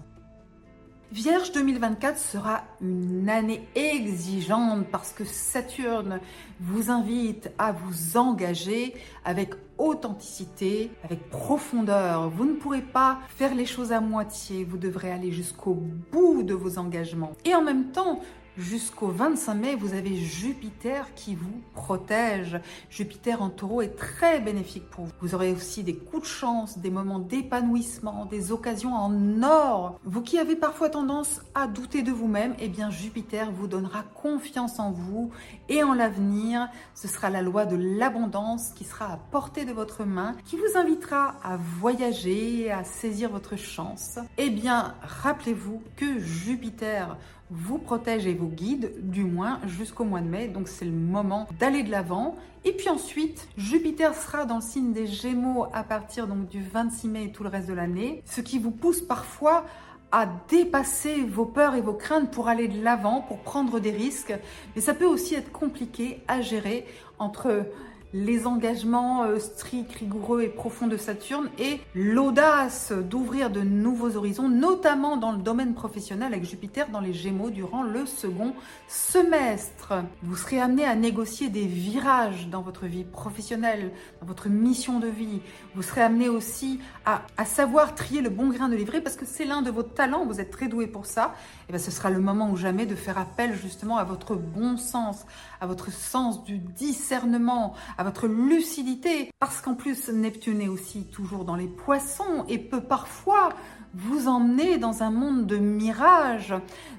Vierge 1.12 1.52
2024 1.52 2.18
sera 2.18 2.62
une 2.80 3.28
année 3.28 3.68
exigeante 3.74 4.86
parce 4.90 5.12
que 5.12 5.26
Saturne 5.26 6.20
vous 6.58 6.90
invite 6.90 7.50
à 7.58 7.70
vous 7.70 8.16
engager 8.16 8.94
avec 9.22 9.50
authenticité, 9.76 10.90
avec 11.04 11.28
profondeur. 11.28 12.30
Vous 12.30 12.46
ne 12.46 12.54
pourrez 12.54 12.80
pas 12.80 13.18
faire 13.28 13.54
les 13.54 13.66
choses 13.66 13.92
à 13.92 14.00
moitié, 14.00 14.64
vous 14.64 14.78
devrez 14.78 15.12
aller 15.12 15.32
jusqu'au 15.32 15.74
bout 15.74 16.44
de 16.44 16.54
vos 16.54 16.78
engagements. 16.78 17.32
Et 17.44 17.54
en 17.54 17.60
même 17.60 17.92
temps, 17.92 18.20
Jusqu'au 18.58 19.08
25 19.08 19.54
mai, 19.54 19.74
vous 19.76 19.94
avez 19.94 20.14
Jupiter 20.14 21.14
qui 21.14 21.34
vous 21.34 21.62
protège. 21.72 22.60
Jupiter 22.90 23.40
en 23.40 23.48
taureau 23.48 23.80
est 23.80 23.96
très 23.96 24.40
bénéfique 24.40 24.90
pour 24.90 25.06
vous. 25.06 25.12
Vous 25.22 25.34
aurez 25.34 25.52
aussi 25.52 25.82
des 25.82 25.96
coups 25.96 26.24
de 26.24 26.28
chance, 26.28 26.76
des 26.76 26.90
moments 26.90 27.18
d'épanouissement, 27.18 28.26
des 28.26 28.52
occasions 28.52 28.92
en 28.92 29.42
or. 29.42 29.98
Vous 30.04 30.20
qui 30.20 30.38
avez 30.38 30.54
parfois 30.54 30.90
tendance 30.90 31.40
à 31.54 31.66
douter 31.66 32.02
de 32.02 32.12
vous-même, 32.12 32.54
eh 32.58 32.68
bien 32.68 32.90
Jupiter 32.90 33.50
vous 33.52 33.68
donnera 33.68 34.02
confiance 34.02 34.78
en 34.78 34.90
vous 34.90 35.30
et 35.70 35.82
en 35.82 35.94
l'avenir. 35.94 36.68
Ce 36.94 37.08
sera 37.08 37.30
la 37.30 37.40
loi 37.40 37.64
de 37.64 37.76
l'abondance 37.76 38.72
qui 38.72 38.84
sera 38.84 39.14
à 39.14 39.16
portée 39.16 39.64
de 39.64 39.72
votre 39.72 40.04
main, 40.04 40.36
qui 40.44 40.58
vous 40.58 40.76
invitera 40.76 41.36
à 41.42 41.56
voyager, 41.56 42.70
à 42.70 42.84
saisir 42.84 43.30
votre 43.30 43.56
chance. 43.56 44.18
Eh 44.36 44.50
bien, 44.50 44.94
rappelez-vous 45.00 45.82
que 45.96 46.18
Jupiter 46.18 47.16
vous 47.52 47.78
protège 47.78 48.26
et 48.26 48.34
vous 48.34 48.48
guide, 48.48 48.92
du 48.98 49.24
moins 49.24 49.60
jusqu'au 49.66 50.04
mois 50.04 50.20
de 50.20 50.26
mai. 50.26 50.48
Donc 50.48 50.68
c'est 50.68 50.84
le 50.84 50.90
moment 50.90 51.46
d'aller 51.58 51.82
de 51.82 51.90
l'avant. 51.90 52.34
Et 52.64 52.72
puis 52.72 52.88
ensuite, 52.88 53.46
Jupiter 53.56 54.14
sera 54.14 54.46
dans 54.46 54.56
le 54.56 54.62
signe 54.62 54.92
des 54.92 55.06
Gémeaux 55.06 55.66
à 55.72 55.82
partir 55.82 56.26
donc 56.26 56.48
du 56.48 56.62
26 56.62 57.08
mai 57.08 57.24
et 57.24 57.32
tout 57.32 57.42
le 57.42 57.48
reste 57.48 57.68
de 57.68 57.74
l'année, 57.74 58.22
ce 58.24 58.40
qui 58.40 58.58
vous 58.58 58.70
pousse 58.70 59.00
parfois 59.00 59.64
à 60.12 60.28
dépasser 60.48 61.22
vos 61.24 61.46
peurs 61.46 61.74
et 61.74 61.80
vos 61.80 61.94
craintes 61.94 62.30
pour 62.30 62.48
aller 62.48 62.68
de 62.68 62.82
l'avant, 62.82 63.22
pour 63.22 63.38
prendre 63.38 63.80
des 63.80 63.90
risques. 63.90 64.34
Mais 64.74 64.82
ça 64.82 64.94
peut 64.94 65.06
aussi 65.06 65.34
être 65.34 65.50
compliqué 65.50 66.22
à 66.28 66.40
gérer 66.40 66.86
entre 67.18 67.66
les 68.14 68.46
engagements 68.46 69.24
euh, 69.24 69.38
stricts, 69.38 69.94
rigoureux 69.94 70.42
et 70.42 70.48
profonds 70.48 70.86
de 70.86 70.96
Saturne 70.96 71.48
et 71.58 71.80
l'audace 71.94 72.92
d'ouvrir 72.92 73.50
de 73.50 73.62
nouveaux 73.62 74.16
horizons, 74.16 74.48
notamment 74.48 75.16
dans 75.16 75.32
le 75.32 75.38
domaine 75.38 75.74
professionnel 75.74 76.34
avec 76.34 76.44
Jupiter 76.44 76.90
dans 76.90 77.00
les 77.00 77.12
Gémeaux 77.12 77.50
durant 77.50 77.82
le 77.82 78.04
second 78.06 78.54
semestre. 78.88 79.94
Vous 80.22 80.36
serez 80.36 80.60
amené 80.60 80.84
à 80.84 80.94
négocier 80.94 81.48
des 81.48 81.66
virages 81.66 82.48
dans 82.48 82.60
votre 82.60 82.86
vie 82.86 83.04
professionnelle, 83.04 83.92
dans 84.20 84.26
votre 84.26 84.48
mission 84.48 84.98
de 84.98 85.08
vie. 85.08 85.40
Vous 85.74 85.82
serez 85.82 86.02
amené 86.02 86.28
aussi 86.28 86.80
à, 87.04 87.22
savoir 87.44 87.94
trier 87.94 88.20
le 88.20 88.30
bon 88.30 88.48
grain 88.50 88.68
de 88.68 88.76
livret 88.76 89.00
parce 89.00 89.16
que 89.16 89.26
c'est 89.26 89.44
l'un 89.44 89.62
de 89.62 89.70
vos 89.70 89.82
talents, 89.82 90.24
vous 90.26 90.40
êtes 90.40 90.50
très 90.50 90.68
doué 90.68 90.86
pour 90.86 91.06
ça. 91.06 91.34
Et 91.68 91.72
bien 91.72 91.78
ce 91.78 91.90
sera 91.90 92.10
le 92.10 92.20
moment 92.20 92.50
ou 92.50 92.56
jamais 92.56 92.86
de 92.86 92.94
faire 92.94 93.18
appel 93.18 93.54
justement 93.54 93.96
à 93.96 94.04
votre 94.04 94.34
bon 94.36 94.76
sens, 94.76 95.24
à 95.60 95.66
votre 95.66 95.90
sens 95.90 96.44
du 96.44 96.58
discernement, 96.58 97.74
votre 98.02 98.26
lucidité, 98.26 99.30
parce 99.38 99.60
qu'en 99.60 99.74
plus 99.74 100.08
Neptune 100.08 100.60
est 100.60 100.68
aussi 100.68 101.04
toujours 101.04 101.44
dans 101.44 101.56
les 101.56 101.66
poissons 101.66 102.44
et 102.48 102.58
peut 102.58 102.82
parfois 102.82 103.50
vous 103.94 104.26
emmener 104.26 104.78
dans 104.78 105.02
un 105.02 105.10
monde 105.10 105.46
de 105.46 105.56
mirages. 105.56 106.54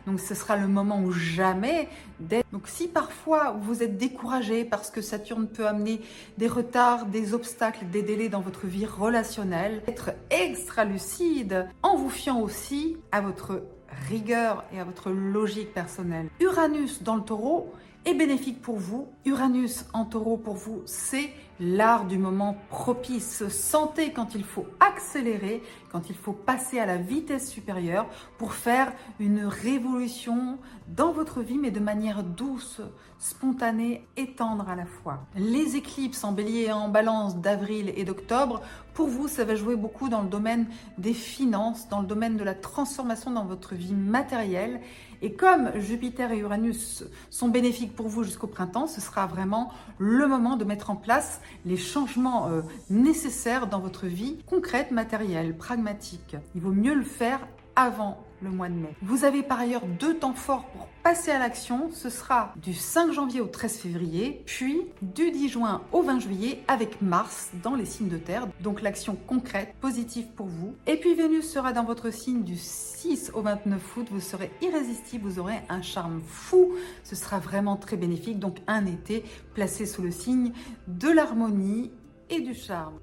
Donc 0.06 0.20
ce 0.20 0.36
sera 0.36 0.58
le 0.58 0.68
moment 0.68 1.02
ou 1.02 1.12
jamais 1.12 1.90
d'être. 2.20 2.46
Donc 2.52 2.68
si 2.68 2.88
parfois 2.88 3.58
vous 3.60 3.82
êtes 3.82 3.98
découragé 3.98 4.64
parce 4.64 4.92
que 4.92 5.02
Saturne 5.02 5.48
peut 5.48 5.68
amener 5.68 6.02
des 6.38 6.48
retards, 6.48 7.08
des 7.08 7.34
obstacles, 7.34 7.86
des 7.88 8.04
délais 8.04 8.30
dans 8.30 8.42
votre 8.42 8.68
vie 8.68 8.86
relationnelle, 8.86 9.82
être 9.88 10.12
extra 10.30 10.86
lucide 10.86 11.68
en 11.82 11.96
vous 11.96 12.10
fiant 12.10 12.40
aussi 12.40 12.98
à 13.12 13.22
votre 13.22 13.64
rigueur 14.08 14.64
et 14.74 14.80
à 14.80 14.84
votre 14.84 15.10
logique 15.10 15.74
personnelle. 15.74 16.28
Uranus 16.40 17.02
dans 17.02 17.16
le 17.16 17.24
taureau 17.24 17.74
est 18.06 18.14
bénéfique 18.14 18.62
pour 18.62 18.78
vous. 18.78 19.08
Uranus 19.26 19.86
en 19.94 20.06
taureau 20.06 20.38
pour 20.38 20.56
vous, 20.56 20.82
c'est 20.86 21.30
l'art 21.60 22.06
du 22.06 22.18
moment 22.18 22.58
propice. 22.70 23.48
Sentez 23.48 24.12
quand 24.12 24.36
il 24.36 24.44
faut 24.44 24.66
accélérer, 24.80 25.62
quand 25.92 26.10
il 26.10 26.16
faut 26.16 26.34
passer 26.34 26.80
à 26.80 26.86
la 26.86 26.98
vitesse 26.98 27.50
supérieure 27.50 28.08
pour 28.38 28.54
faire 28.54 28.92
une 29.20 29.46
révolution 29.46 30.58
dans 30.88 31.12
votre 31.12 31.42
vie, 31.42 31.58
mais 31.58 31.72
de 31.72 31.80
manière 31.80 32.24
douce, 32.24 32.82
spontanée 33.20 34.06
et 34.18 34.34
tendre 34.34 34.68
à 34.68 34.76
la 34.76 34.86
fois. 34.86 35.26
Les 35.36 35.76
éclipses 35.78 36.24
en 36.24 36.34
bélier 36.34 36.66
et 36.66 36.72
en 36.72 36.90
balance 36.90 37.38
d'avril 37.38 37.94
et 37.96 38.04
d'octobre, 38.04 38.62
pour 38.94 39.08
vous, 39.08 39.28
ça 39.28 39.46
va 39.46 39.56
jouer 39.56 39.76
beaucoup 39.76 40.10
dans 40.10 40.22
le 40.22 40.30
domaine 40.30 40.68
des 40.98 41.14
finances, 41.14 41.88
dans 41.90 42.02
le 42.02 42.08
domaine 42.08 42.38
de 42.38 42.44
la 42.44 42.54
transformation 42.54 43.32
dans 43.32 43.46
votre 43.46 43.76
vie 43.76 43.94
matérielle. 43.94 44.82
Et 45.24 45.32
comme 45.32 45.72
Jupiter 45.80 46.34
et 46.34 46.40
Uranus 46.40 47.06
sont 47.30 47.48
bénéfiques 47.48 47.96
pour 47.96 48.10
vous 48.10 48.24
jusqu'au 48.24 48.48
printemps, 48.48 48.88
ce 48.88 49.00
sera 49.00 49.26
vraiment 49.26 49.72
le 49.98 50.28
moment 50.28 50.58
de 50.58 50.66
mettre 50.66 50.90
en 50.90 50.98
place 50.98 51.40
les 51.66 51.78
changements 51.78 52.50
euh, 52.50 52.62
nécessaires 52.90 53.68
dans 53.68 53.80
votre 53.80 54.06
vie 54.06 54.38
concrète, 54.46 54.92
matérielle, 54.92 55.56
pragmatique. 55.56 56.36
Il 56.56 56.62
vaut 56.62 56.74
mieux 56.74 56.94
le 56.94 57.06
faire 57.06 57.40
avant 57.76 58.24
le 58.44 58.50
mois 58.50 58.70
de 58.70 58.74
mai. 58.74 58.94
Vous 59.02 59.26
avez 59.26 59.42
par 59.42 59.60
ailleurs 59.60 59.86
deux 60.00 60.18
temps 60.18 60.34
forts 60.34 60.66
pour 60.66 60.88
passer 61.02 61.32
à 61.32 61.40
l'action. 61.40 61.90
Ce 61.92 62.10
sera 62.10 62.54
du 62.58 62.74
5 62.74 63.12
janvier 63.12 63.42
au 63.42 63.46
13 63.46 63.78
février, 63.78 64.44
puis 64.46 64.82
du 65.02 65.32
10 65.32 65.50
juin 65.50 65.82
au 65.92 66.02
20 66.02 66.20
juillet 66.20 66.64
avec 66.68 67.02
Mars 67.02 67.52
dans 67.64 67.76
les 67.76 67.86
signes 67.86 68.10
de 68.10 68.18
terre. 68.18 68.48
Donc 68.62 68.82
l'action 68.82 69.16
concrète, 69.28 69.74
positive 69.80 70.28
pour 70.36 70.48
vous. 70.48 70.76
Et 70.88 70.98
puis 70.98 71.16
Vénus 71.16 71.50
sera 71.50 71.74
dans 71.74 71.86
votre 71.86 72.12
signe 72.12 72.44
du 72.44 72.58
6 72.58 73.32
au 73.34 73.42
29 73.42 73.98
août. 73.98 74.08
Vous 74.12 74.20
serez 74.20 74.52
irrésistible, 74.62 75.28
vous 75.28 75.40
aurez 75.40 75.62
un 75.70 75.82
charme 75.82 76.22
fou. 76.26 76.74
Ce 77.04 77.16
sera 77.16 77.40
vraiment 77.40 77.78
très 77.78 77.98
bénéfique. 77.98 78.40
Donc 78.40 78.58
un 78.68 78.86
été 78.86 79.24
placé 79.54 79.86
sous 79.86 80.02
le 80.02 80.12
signe 80.12 80.52
de 80.88 81.10
l'harmonie 81.10 81.92
et 82.30 82.42
du 82.42 82.54
charme. 82.54 82.96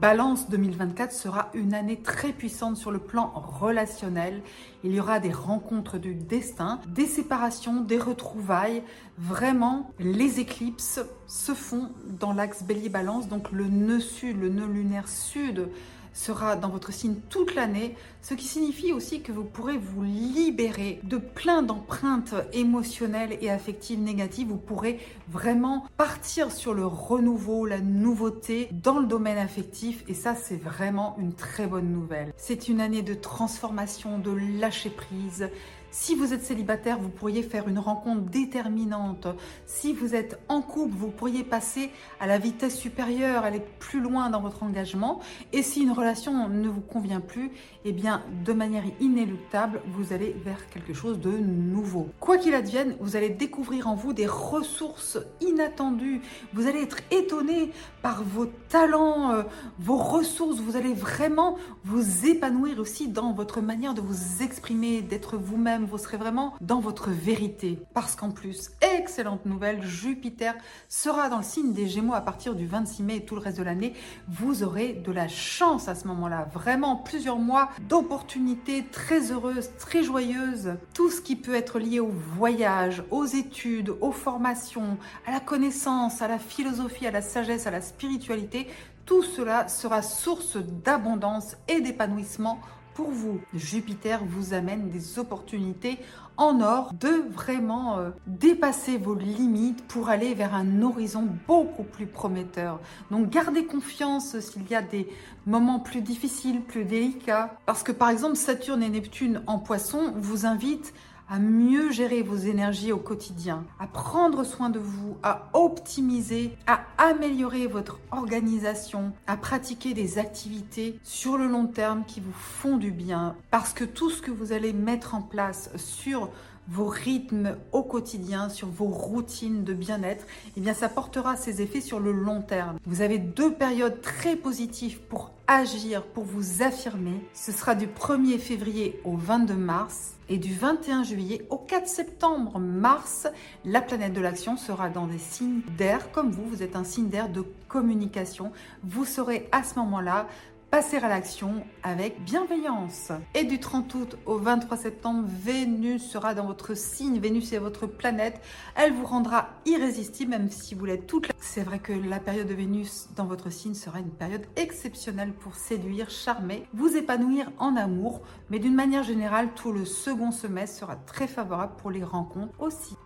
Balance 0.00 0.50
2024 0.50 1.10
sera 1.10 1.48
une 1.54 1.72
année 1.72 1.96
très 1.96 2.32
puissante 2.32 2.76
sur 2.76 2.90
le 2.90 2.98
plan 2.98 3.32
relationnel. 3.34 4.42
Il 4.84 4.92
y 4.92 5.00
aura 5.00 5.20
des 5.20 5.32
rencontres 5.32 5.96
du 5.96 6.14
destin, 6.14 6.80
des 6.86 7.06
séparations, 7.06 7.80
des 7.80 7.96
retrouvailles. 7.98 8.82
Vraiment, 9.16 9.90
les 9.98 10.38
éclipses 10.38 11.00
se 11.26 11.54
font 11.54 11.92
dans 12.20 12.34
l'axe 12.34 12.62
bélier-balance, 12.62 13.28
donc 13.28 13.50
le 13.52 13.68
nœud 13.68 14.00
sud, 14.00 14.38
le 14.38 14.50
nœud 14.50 14.66
lunaire 14.66 15.08
sud 15.08 15.70
sera 16.16 16.56
dans 16.56 16.70
votre 16.70 16.92
signe 16.92 17.16
toute 17.28 17.54
l'année, 17.54 17.94
ce 18.22 18.34
qui 18.34 18.46
signifie 18.46 18.92
aussi 18.92 19.20
que 19.20 19.32
vous 19.32 19.44
pourrez 19.44 19.76
vous 19.76 20.02
libérer 20.02 20.98
de 21.04 21.18
plein 21.18 21.62
d'empreintes 21.62 22.34
émotionnelles 22.52 23.36
et 23.40 23.50
affectives 23.50 24.00
négatives. 24.00 24.48
Vous 24.48 24.56
pourrez 24.56 24.98
vraiment 25.28 25.86
partir 25.96 26.50
sur 26.50 26.72
le 26.72 26.86
renouveau, 26.86 27.66
la 27.66 27.80
nouveauté 27.80 28.68
dans 28.72 28.98
le 28.98 29.06
domaine 29.06 29.38
affectif 29.38 30.04
et 30.08 30.14
ça 30.14 30.34
c'est 30.34 30.56
vraiment 30.56 31.16
une 31.20 31.34
très 31.34 31.66
bonne 31.66 31.92
nouvelle. 31.92 32.32
C'est 32.36 32.68
une 32.68 32.80
année 32.80 33.02
de 33.02 33.14
transformation, 33.14 34.18
de 34.18 34.30
lâcher 34.30 34.90
prise, 34.90 35.50
si 35.98 36.14
vous 36.14 36.34
êtes 36.34 36.44
célibataire, 36.44 36.98
vous 37.00 37.08
pourriez 37.08 37.42
faire 37.42 37.68
une 37.68 37.78
rencontre 37.78 38.20
déterminante. 38.30 39.28
Si 39.64 39.94
vous 39.94 40.14
êtes 40.14 40.38
en 40.46 40.60
couple, 40.60 40.94
vous 40.94 41.10
pourriez 41.10 41.42
passer 41.42 41.90
à 42.20 42.26
la 42.26 42.36
vitesse 42.36 42.76
supérieure, 42.76 43.44
aller 43.44 43.62
plus 43.78 44.02
loin 44.02 44.28
dans 44.28 44.42
votre 44.42 44.62
engagement. 44.62 45.20
Et 45.54 45.62
si 45.62 45.80
une 45.80 45.92
relation 45.92 46.50
ne 46.50 46.68
vous 46.68 46.82
convient 46.82 47.20
plus, 47.20 47.50
eh 47.86 47.92
bien, 47.92 48.22
de 48.44 48.52
manière 48.52 48.84
inéluctable, 49.00 49.80
vous 49.86 50.12
allez 50.12 50.36
vers 50.44 50.68
quelque 50.68 50.92
chose 50.92 51.18
de 51.18 51.30
nouveau. 51.30 52.10
Quoi 52.20 52.36
qu'il 52.36 52.54
advienne, 52.54 52.94
vous 53.00 53.16
allez 53.16 53.30
découvrir 53.30 53.88
en 53.88 53.94
vous 53.94 54.12
des 54.12 54.26
ressources 54.26 55.18
inattendues. 55.40 56.20
Vous 56.52 56.66
allez 56.66 56.82
être 56.82 56.98
étonné 57.10 57.72
par 58.02 58.22
vos 58.22 58.46
talents, 58.68 59.32
euh, 59.32 59.44
vos 59.78 59.96
ressources. 59.96 60.58
Vous 60.58 60.76
allez 60.76 60.92
vraiment 60.92 61.56
vous 61.84 62.26
épanouir 62.26 62.78
aussi 62.80 63.08
dans 63.08 63.32
votre 63.32 63.62
manière 63.62 63.94
de 63.94 64.02
vous 64.02 64.42
exprimer, 64.42 65.00
d'être 65.00 65.38
vous-même 65.38 65.85
vous 65.86 65.98
serez 65.98 66.16
vraiment 66.16 66.54
dans 66.60 66.80
votre 66.80 67.10
vérité. 67.10 67.78
Parce 67.94 68.16
qu'en 68.16 68.30
plus, 68.30 68.70
excellente 68.80 69.46
nouvelle, 69.46 69.82
Jupiter 69.82 70.54
sera 70.88 71.28
dans 71.28 71.38
le 71.38 71.42
signe 71.42 71.72
des 71.72 71.86
Gémeaux 71.86 72.14
à 72.14 72.20
partir 72.20 72.54
du 72.54 72.66
26 72.66 73.02
mai 73.02 73.16
et 73.16 73.24
tout 73.24 73.34
le 73.34 73.40
reste 73.40 73.58
de 73.58 73.62
l'année. 73.62 73.94
Vous 74.28 74.62
aurez 74.62 74.92
de 74.92 75.12
la 75.12 75.28
chance 75.28 75.88
à 75.88 75.94
ce 75.94 76.06
moment-là. 76.08 76.48
Vraiment 76.52 76.96
plusieurs 76.96 77.38
mois 77.38 77.70
d'opportunités 77.88 78.84
très 78.90 79.32
heureuses, 79.32 79.70
très 79.78 80.02
joyeuses. 80.02 80.74
Tout 80.94 81.10
ce 81.10 81.20
qui 81.20 81.36
peut 81.36 81.54
être 81.54 81.78
lié 81.78 82.00
au 82.00 82.12
voyage, 82.36 83.02
aux 83.10 83.24
études, 83.24 83.94
aux 84.00 84.12
formations, 84.12 84.98
à 85.26 85.32
la 85.32 85.40
connaissance, 85.40 86.22
à 86.22 86.28
la 86.28 86.38
philosophie, 86.38 87.06
à 87.06 87.10
la 87.10 87.22
sagesse, 87.22 87.66
à 87.66 87.70
la 87.70 87.80
spiritualité, 87.80 88.68
tout 89.06 89.22
cela 89.22 89.68
sera 89.68 90.02
source 90.02 90.56
d'abondance 90.56 91.56
et 91.68 91.80
d'épanouissement 91.80 92.58
pour 92.96 93.10
vous. 93.10 93.40
Jupiter 93.54 94.24
vous 94.26 94.54
amène 94.54 94.88
des 94.88 95.18
opportunités 95.18 95.98
en 96.38 96.62
or 96.62 96.92
de 96.94 97.30
vraiment 97.30 97.98
euh, 97.98 98.10
dépasser 98.26 98.96
vos 98.96 99.14
limites 99.14 99.86
pour 99.86 100.08
aller 100.08 100.34
vers 100.34 100.54
un 100.54 100.80
horizon 100.80 101.28
beaucoup 101.46 101.84
plus 101.84 102.06
prometteur. 102.06 102.80
Donc 103.10 103.28
gardez 103.28 103.66
confiance 103.66 104.38
s'il 104.40 104.68
y 104.68 104.74
a 104.74 104.82
des 104.82 105.08
moments 105.44 105.78
plus 105.78 106.00
difficiles, 106.00 106.62
plus 106.62 106.84
délicats. 106.84 107.58
Parce 107.66 107.82
que 107.82 107.92
par 107.92 108.08
exemple 108.08 108.36
Saturne 108.36 108.82
et 108.82 108.88
Neptune 108.88 109.42
en 109.46 109.58
poisson 109.58 110.14
vous 110.16 110.46
invitent 110.46 110.94
à 111.28 111.38
mieux 111.38 111.90
gérer 111.90 112.22
vos 112.22 112.36
énergies 112.36 112.92
au 112.92 112.98
quotidien, 112.98 113.64
à 113.78 113.86
prendre 113.86 114.44
soin 114.44 114.70
de 114.70 114.78
vous, 114.78 115.16
à 115.22 115.48
optimiser, 115.54 116.56
à 116.66 116.80
améliorer 116.98 117.66
votre 117.66 117.98
organisation, 118.12 119.12
à 119.26 119.36
pratiquer 119.36 119.94
des 119.94 120.18
activités 120.18 120.98
sur 121.02 121.36
le 121.36 121.46
long 121.48 121.66
terme 121.66 122.04
qui 122.06 122.20
vous 122.20 122.32
font 122.32 122.76
du 122.76 122.90
bien. 122.90 123.34
Parce 123.50 123.72
que 123.72 123.84
tout 123.84 124.10
ce 124.10 124.22
que 124.22 124.30
vous 124.30 124.52
allez 124.52 124.72
mettre 124.72 125.14
en 125.14 125.22
place 125.22 125.70
sur 125.76 126.30
vos 126.68 126.86
rythmes 126.86 127.56
au 127.72 127.82
quotidien, 127.82 128.48
sur 128.48 128.68
vos 128.68 128.86
routines 128.86 129.64
de 129.64 129.74
bien-être, 129.74 130.26
eh 130.56 130.60
bien 130.60 130.74
ça 130.74 130.88
portera 130.88 131.36
ses 131.36 131.62
effets 131.62 131.80
sur 131.80 132.00
le 132.00 132.12
long 132.12 132.42
terme. 132.42 132.78
Vous 132.86 133.00
avez 133.00 133.18
deux 133.18 133.52
périodes 133.52 134.00
très 134.00 134.36
positives 134.36 135.00
pour 135.00 135.30
agir, 135.46 136.02
pour 136.02 136.24
vous 136.24 136.62
affirmer. 136.62 137.24
Ce 137.32 137.52
sera 137.52 137.74
du 137.74 137.86
1er 137.86 138.38
février 138.38 139.00
au 139.04 139.16
22 139.16 139.54
mars 139.54 140.14
et 140.28 140.38
du 140.38 140.52
21 140.52 141.04
juillet 141.04 141.46
au 141.50 141.56
4 141.56 141.86
septembre. 141.86 142.58
Mars, 142.58 143.28
la 143.64 143.80
planète 143.80 144.12
de 144.12 144.20
l'action 144.20 144.56
sera 144.56 144.88
dans 144.88 145.06
des 145.06 145.18
signes 145.18 145.60
d'air 145.78 146.10
comme 146.10 146.30
vous. 146.30 146.44
Vous 146.46 146.62
êtes 146.62 146.74
un 146.74 146.84
signe 146.84 147.08
d'air 147.08 147.28
de 147.28 147.44
communication. 147.68 148.50
Vous 148.82 149.04
saurez 149.04 149.48
à 149.52 149.62
ce 149.62 149.78
moment-là 149.78 150.26
passer 150.70 150.96
à 150.96 151.08
l'action 151.08 151.64
avec 151.82 152.22
bienveillance. 152.24 153.12
Et 153.34 153.44
du 153.44 153.60
30 153.60 153.94
août 153.94 154.18
au 154.26 154.38
23 154.38 154.76
septembre, 154.76 155.24
Vénus 155.26 156.02
sera 156.02 156.34
dans 156.34 156.46
votre 156.46 156.74
signe. 156.74 157.18
Vénus 157.18 157.52
est 157.52 157.58
votre 157.58 157.86
planète. 157.86 158.40
Elle 158.74 158.92
vous 158.92 159.06
rendra 159.06 159.48
irrésistible, 159.64 160.30
même 160.30 160.50
si 160.50 160.74
vous 160.74 160.84
l'êtes 160.84 161.06
toute. 161.06 161.28
C'est 161.40 161.62
vrai 161.62 161.78
que 161.78 161.92
la 161.92 162.18
période 162.18 162.48
de 162.48 162.54
Vénus 162.54 163.08
dans 163.16 163.26
votre 163.26 163.50
signe 163.50 163.74
sera 163.74 164.00
une 164.00 164.10
période 164.10 164.46
exceptionnelle 164.56 165.32
pour 165.32 165.54
séduire, 165.54 166.10
charmer, 166.10 166.66
vous 166.74 166.96
épanouir 166.96 167.50
en 167.58 167.76
amour. 167.76 168.22
Mais 168.50 168.58
d'une 168.58 168.74
manière 168.74 169.04
générale, 169.04 169.50
tout 169.54 169.72
le 169.72 169.84
second 169.84 170.32
semestre 170.32 170.80
sera 170.80 170.96
très 170.96 171.28
favorable 171.28 171.74
pour 171.78 171.90
les 171.90 172.04
rencontres 172.04 172.52
aussi. 172.58 172.96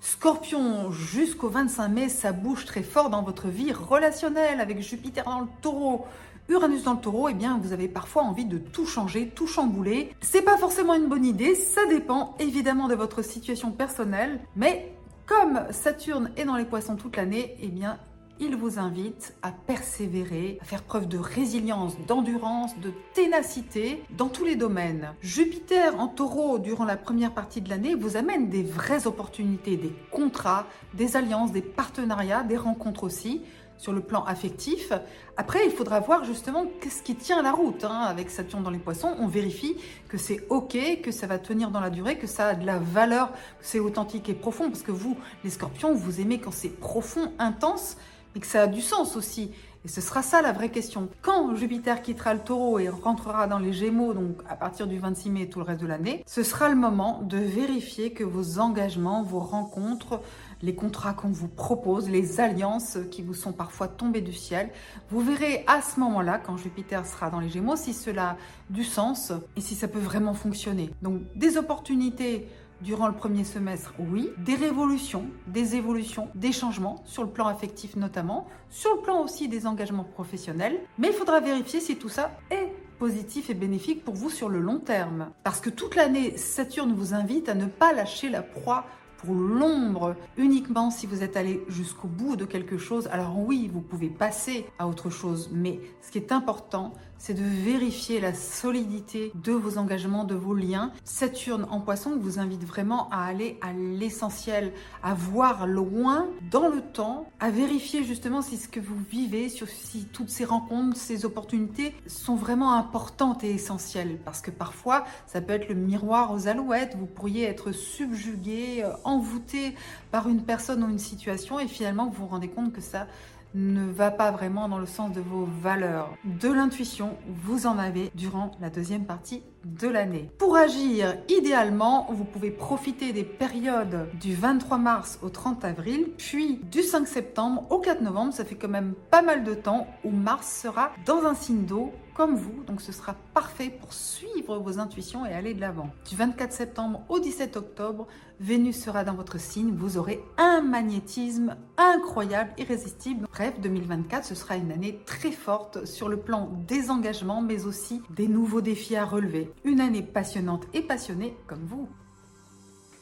Scorpion, 0.00 0.92
jusqu'au 0.92 1.48
25 1.48 1.88
mai, 1.88 2.08
ça 2.10 2.32
bouge 2.32 2.66
très 2.66 2.82
fort 2.82 3.08
dans 3.08 3.22
votre 3.22 3.48
vie 3.48 3.72
relationnelle 3.72 4.60
avec 4.60 4.82
Jupiter 4.82 5.24
dans 5.24 5.40
le 5.40 5.46
taureau. 5.62 6.04
Uranus 6.48 6.82
dans 6.82 6.92
le 6.92 7.00
taureau, 7.00 7.30
eh 7.30 7.34
bien, 7.34 7.58
vous 7.62 7.72
avez 7.72 7.88
parfois 7.88 8.22
envie 8.22 8.44
de 8.44 8.58
tout 8.58 8.84
changer, 8.84 9.28
tout 9.34 9.46
chambouler. 9.46 10.10
C'est 10.20 10.42
pas 10.42 10.58
forcément 10.58 10.94
une 10.94 11.06
bonne 11.06 11.24
idée, 11.24 11.54
ça 11.54 11.86
dépend 11.86 12.34
évidemment 12.38 12.86
de 12.86 12.94
votre 12.94 13.22
situation 13.22 13.70
personnelle, 13.70 14.40
mais 14.54 14.94
comme 15.24 15.62
Saturne 15.70 16.30
est 16.36 16.44
dans 16.44 16.56
les 16.56 16.66
poissons 16.66 16.96
toute 16.96 17.16
l'année, 17.16 17.56
eh 17.62 17.68
bien, 17.68 17.98
il 18.40 18.56
vous 18.56 18.78
invite 18.78 19.34
à 19.42 19.52
persévérer, 19.52 20.58
à 20.60 20.64
faire 20.64 20.82
preuve 20.82 21.08
de 21.08 21.16
résilience, 21.16 21.96
d'endurance, 22.06 22.78
de 22.78 22.92
ténacité 23.14 24.02
dans 24.10 24.28
tous 24.28 24.44
les 24.44 24.56
domaines. 24.56 25.14
Jupiter 25.22 25.98
en 25.98 26.08
taureau 26.08 26.58
durant 26.58 26.84
la 26.84 26.96
première 26.96 27.32
partie 27.32 27.62
de 27.62 27.70
l'année 27.70 27.94
vous 27.94 28.16
amène 28.16 28.50
des 28.50 28.64
vraies 28.64 29.06
opportunités, 29.06 29.76
des 29.76 29.94
contrats, 30.10 30.66
des 30.92 31.16
alliances, 31.16 31.52
des 31.52 31.62
partenariats, 31.62 32.42
des 32.42 32.56
rencontres 32.56 33.04
aussi 33.04 33.40
sur 33.84 33.92
le 33.92 34.00
plan 34.00 34.24
affectif. 34.24 34.94
Après, 35.36 35.66
il 35.66 35.70
faudra 35.70 36.00
voir 36.00 36.24
justement 36.24 36.64
qu'est-ce 36.80 37.02
qui 37.02 37.16
tient 37.16 37.42
la 37.42 37.52
route. 37.52 37.84
Hein. 37.84 38.00
Avec 38.08 38.30
Saturne 38.30 38.62
dans 38.62 38.70
les 38.70 38.78
poissons, 38.78 39.14
on 39.18 39.26
vérifie 39.26 39.76
que 40.08 40.16
c'est 40.16 40.46
OK, 40.48 40.78
que 41.02 41.10
ça 41.10 41.26
va 41.26 41.38
tenir 41.38 41.70
dans 41.70 41.80
la 41.80 41.90
durée, 41.90 42.16
que 42.16 42.26
ça 42.26 42.48
a 42.48 42.54
de 42.54 42.64
la 42.64 42.78
valeur, 42.78 43.30
que 43.30 43.66
c'est 43.66 43.80
authentique 43.80 44.30
et 44.30 44.34
profond. 44.34 44.70
Parce 44.70 44.82
que 44.82 44.90
vous, 44.90 45.18
les 45.44 45.50
scorpions, 45.50 45.92
vous 45.92 46.18
aimez 46.18 46.40
quand 46.40 46.50
c'est 46.50 46.70
profond, 46.70 47.30
intense, 47.38 47.98
mais 48.34 48.40
que 48.40 48.46
ça 48.46 48.62
a 48.62 48.66
du 48.66 48.80
sens 48.80 49.16
aussi. 49.16 49.50
Et 49.84 49.88
ce 49.88 50.00
sera 50.00 50.22
ça 50.22 50.40
la 50.40 50.52
vraie 50.52 50.70
question. 50.70 51.10
Quand 51.20 51.54
Jupiter 51.54 52.00
quittera 52.00 52.32
le 52.32 52.40
taureau 52.40 52.78
et 52.78 52.88
rentrera 52.88 53.46
dans 53.46 53.58
les 53.58 53.74
gémeaux, 53.74 54.14
donc 54.14 54.38
à 54.48 54.56
partir 54.56 54.86
du 54.86 54.98
26 54.98 55.28
mai 55.28 55.42
et 55.42 55.48
tout 55.50 55.58
le 55.58 55.66
reste 55.66 55.82
de 55.82 55.86
l'année, 55.86 56.24
ce 56.26 56.42
sera 56.42 56.70
le 56.70 56.74
moment 56.74 57.20
de 57.22 57.36
vérifier 57.36 58.12
que 58.12 58.24
vos 58.24 58.60
engagements, 58.60 59.22
vos 59.22 59.40
rencontres, 59.40 60.22
les 60.64 60.74
contrats 60.74 61.12
qu'on 61.12 61.28
vous 61.28 61.48
propose, 61.48 62.08
les 62.08 62.40
alliances 62.40 62.98
qui 63.10 63.22
vous 63.22 63.34
sont 63.34 63.52
parfois 63.52 63.86
tombées 63.86 64.22
du 64.22 64.32
ciel. 64.32 64.70
Vous 65.10 65.20
verrez 65.20 65.62
à 65.66 65.82
ce 65.82 66.00
moment-là, 66.00 66.38
quand 66.38 66.56
Jupiter 66.56 67.06
sera 67.06 67.30
dans 67.30 67.40
les 67.40 67.50
Gémeaux, 67.50 67.76
si 67.76 67.92
cela 67.92 68.30
a 68.30 68.36
du 68.70 68.82
sens 68.82 69.32
et 69.56 69.60
si 69.60 69.74
ça 69.74 69.88
peut 69.88 69.98
vraiment 69.98 70.34
fonctionner. 70.34 70.90
Donc 71.02 71.20
des 71.34 71.58
opportunités 71.58 72.48
durant 72.80 73.08
le 73.08 73.14
premier 73.14 73.44
semestre, 73.44 73.94
oui. 73.98 74.30
Des 74.38 74.56
révolutions, 74.56 75.26
des 75.46 75.76
évolutions, 75.76 76.28
des 76.34 76.52
changements, 76.52 77.02
sur 77.04 77.22
le 77.22 77.30
plan 77.30 77.46
affectif 77.46 77.96
notamment, 77.96 78.46
sur 78.70 78.94
le 78.94 79.00
plan 79.00 79.22
aussi 79.22 79.48
des 79.48 79.66
engagements 79.66 80.04
professionnels. 80.04 80.80
Mais 80.98 81.08
il 81.08 81.14
faudra 81.14 81.40
vérifier 81.40 81.80
si 81.80 81.96
tout 81.96 82.08
ça 82.08 82.32
est 82.50 82.72
positif 82.98 83.50
et 83.50 83.54
bénéfique 83.54 84.04
pour 84.04 84.14
vous 84.14 84.30
sur 84.30 84.48
le 84.48 84.60
long 84.60 84.78
terme. 84.78 85.30
Parce 85.42 85.60
que 85.60 85.70
toute 85.70 85.94
l'année, 85.94 86.36
Saturne 86.36 86.92
vous 86.92 87.14
invite 87.14 87.48
à 87.48 87.54
ne 87.54 87.66
pas 87.66 87.92
lâcher 87.92 88.28
la 88.28 88.42
proie 88.42 88.84
l'ombre 89.32 90.16
uniquement 90.36 90.90
si 90.90 91.06
vous 91.06 91.22
êtes 91.22 91.36
allé 91.36 91.64
jusqu'au 91.68 92.08
bout 92.08 92.36
de 92.36 92.44
quelque 92.44 92.76
chose. 92.76 93.08
Alors 93.12 93.38
oui, 93.38 93.70
vous 93.72 93.80
pouvez 93.80 94.08
passer 94.08 94.66
à 94.78 94.86
autre 94.86 95.08
chose, 95.08 95.48
mais 95.52 95.80
ce 96.02 96.10
qui 96.10 96.18
est 96.18 96.32
important, 96.32 96.92
c'est 97.18 97.34
de 97.34 97.42
vérifier 97.42 98.20
la 98.20 98.34
solidité 98.34 99.32
de 99.34 99.52
vos 99.52 99.78
engagements, 99.78 100.24
de 100.24 100.34
vos 100.34 100.54
liens. 100.54 100.92
Saturne 101.04 101.66
en 101.70 101.80
poisson 101.80 102.16
vous 102.18 102.38
invite 102.38 102.64
vraiment 102.64 103.08
à 103.10 103.24
aller 103.24 103.58
à 103.60 103.72
l'essentiel, 103.72 104.72
à 105.02 105.14
voir 105.14 105.66
loin 105.66 106.28
dans 106.50 106.68
le 106.68 106.80
temps, 106.80 107.28
à 107.40 107.50
vérifier 107.50 108.04
justement 108.04 108.42
si 108.42 108.56
ce 108.56 108.68
que 108.68 108.80
vous 108.80 108.98
vivez, 109.10 109.48
si 109.48 110.04
toutes 110.12 110.30
ces 110.30 110.44
rencontres, 110.44 110.96
ces 110.96 111.24
opportunités 111.24 111.94
sont 112.06 112.36
vraiment 112.36 112.74
importantes 112.74 113.44
et 113.44 113.50
essentielles. 113.50 114.18
Parce 114.24 114.40
que 114.40 114.50
parfois, 114.50 115.04
ça 115.26 115.40
peut 115.40 115.54
être 115.54 115.68
le 115.68 115.74
miroir 115.74 116.32
aux 116.32 116.48
alouettes, 116.48 116.96
vous 116.96 117.06
pourriez 117.06 117.44
être 117.44 117.72
subjugué, 117.72 118.82
euh, 118.84 118.92
envoûté 119.04 119.74
par 120.10 120.28
une 120.28 120.42
personne 120.42 120.82
ou 120.84 120.88
une 120.88 120.98
situation 120.98 121.58
et 121.58 121.68
finalement 121.68 122.06
vous 122.06 122.22
vous 122.22 122.26
rendez 122.26 122.48
compte 122.48 122.72
que 122.72 122.80
ça 122.80 123.06
ne 123.54 123.90
va 123.90 124.10
pas 124.10 124.30
vraiment 124.30 124.68
dans 124.68 124.78
le 124.78 124.86
sens 124.86 125.12
de 125.12 125.20
vos 125.20 125.48
valeurs. 125.62 126.14
De 126.24 126.48
l'intuition, 126.48 127.16
vous 127.26 127.66
en 127.66 127.78
avez 127.78 128.10
durant 128.14 128.50
la 128.60 128.68
deuxième 128.70 129.04
partie 129.04 129.42
de 129.64 129.88
l'année. 129.88 130.30
Pour 130.38 130.56
agir 130.56 131.16
idéalement, 131.28 132.06
vous 132.10 132.24
pouvez 132.24 132.50
profiter 132.50 133.12
des 133.12 133.24
périodes 133.24 134.08
du 134.20 134.34
23 134.34 134.78
mars 134.78 135.18
au 135.22 135.28
30 135.28 135.64
avril, 135.64 136.08
puis 136.18 136.60
du 136.70 136.82
5 136.82 137.06
septembre 137.06 137.64
au 137.70 137.78
4 137.78 138.02
novembre. 138.02 138.32
Ça 138.32 138.44
fait 138.44 138.56
quand 138.56 138.68
même 138.68 138.94
pas 139.10 139.22
mal 139.22 139.44
de 139.44 139.54
temps 139.54 139.86
où 140.04 140.10
Mars 140.10 140.50
sera 140.62 140.92
dans 141.06 141.24
un 141.24 141.34
signe 141.34 141.64
d'eau 141.64 141.92
comme 142.14 142.36
vous, 142.36 142.62
donc 142.64 142.80
ce 142.80 142.92
sera 142.92 143.14
parfait 143.34 143.70
pour 143.70 143.92
suivre 143.92 144.58
vos 144.58 144.78
intuitions 144.78 145.26
et 145.26 145.32
aller 145.32 145.52
de 145.52 145.60
l'avant. 145.60 145.90
Du 146.08 146.14
24 146.14 146.52
septembre 146.52 147.02
au 147.08 147.18
17 147.18 147.56
octobre, 147.56 148.06
Vénus 148.40 148.80
sera 148.80 149.04
dans 149.04 149.14
votre 149.14 149.38
signe, 149.38 149.74
vous 149.74 149.98
aurez 149.98 150.22
un 150.38 150.60
magnétisme 150.60 151.56
incroyable, 151.76 152.52
irrésistible. 152.56 153.26
Bref, 153.32 153.54
2024, 153.60 154.24
ce 154.24 154.34
sera 154.34 154.56
une 154.56 154.70
année 154.70 155.00
très 155.06 155.32
forte 155.32 155.84
sur 155.86 156.08
le 156.08 156.16
plan 156.16 156.50
des 156.68 156.90
engagements, 156.90 157.42
mais 157.42 157.66
aussi 157.66 158.00
des 158.10 158.28
nouveaux 158.28 158.60
défis 158.60 158.96
à 158.96 159.04
relever. 159.04 159.50
Une 159.64 159.80
année 159.80 160.02
passionnante 160.02 160.66
et 160.72 160.82
passionnée 160.82 161.36
comme 161.46 161.64
vous. 161.66 161.88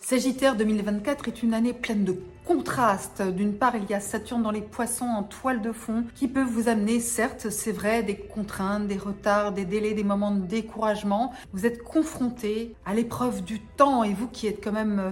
Sagittaire 0.01 0.57
2024 0.57 1.29
est 1.29 1.43
une 1.43 1.55
année 1.55 1.73
pleine 1.73 2.05
de 2.05 2.17
contraste. 2.47 3.23
D'une 3.23 3.55
part, 3.55 3.77
il 3.77 3.89
y 3.89 3.95
a 3.95 4.01
Saturne 4.01 4.43
dans 4.43 4.51
les 4.51 4.61
poissons 4.61 5.07
en 5.07 5.23
toile 5.23 5.63
de 5.63 5.73
fond 5.73 6.05
qui 6.15 6.29
peut 6.29 6.43
vous 6.43 6.69
amener, 6.69 7.01
certes, 7.01 7.51
c'est 7.51 7.73
vrai, 7.73 8.03
des 8.03 8.17
contraintes, 8.17 8.87
des 8.87 8.97
retards, 8.97 9.53
des 9.53 9.65
délais, 9.65 9.95
des 9.95 10.05
moments 10.05 10.33
de 10.33 10.41
découragement. 10.41 11.33
Vous 11.53 11.67
êtes 11.67 11.83
confronté 11.83 12.75
à 12.85 12.95
l'épreuve 12.95 13.43
du 13.43 13.61
temps 13.61 14.03
et 14.05 14.13
vous 14.13 14.29
qui 14.29 14.47
êtes 14.47 14.63
quand 14.63 14.73
même 14.73 14.99
euh, 14.99 15.11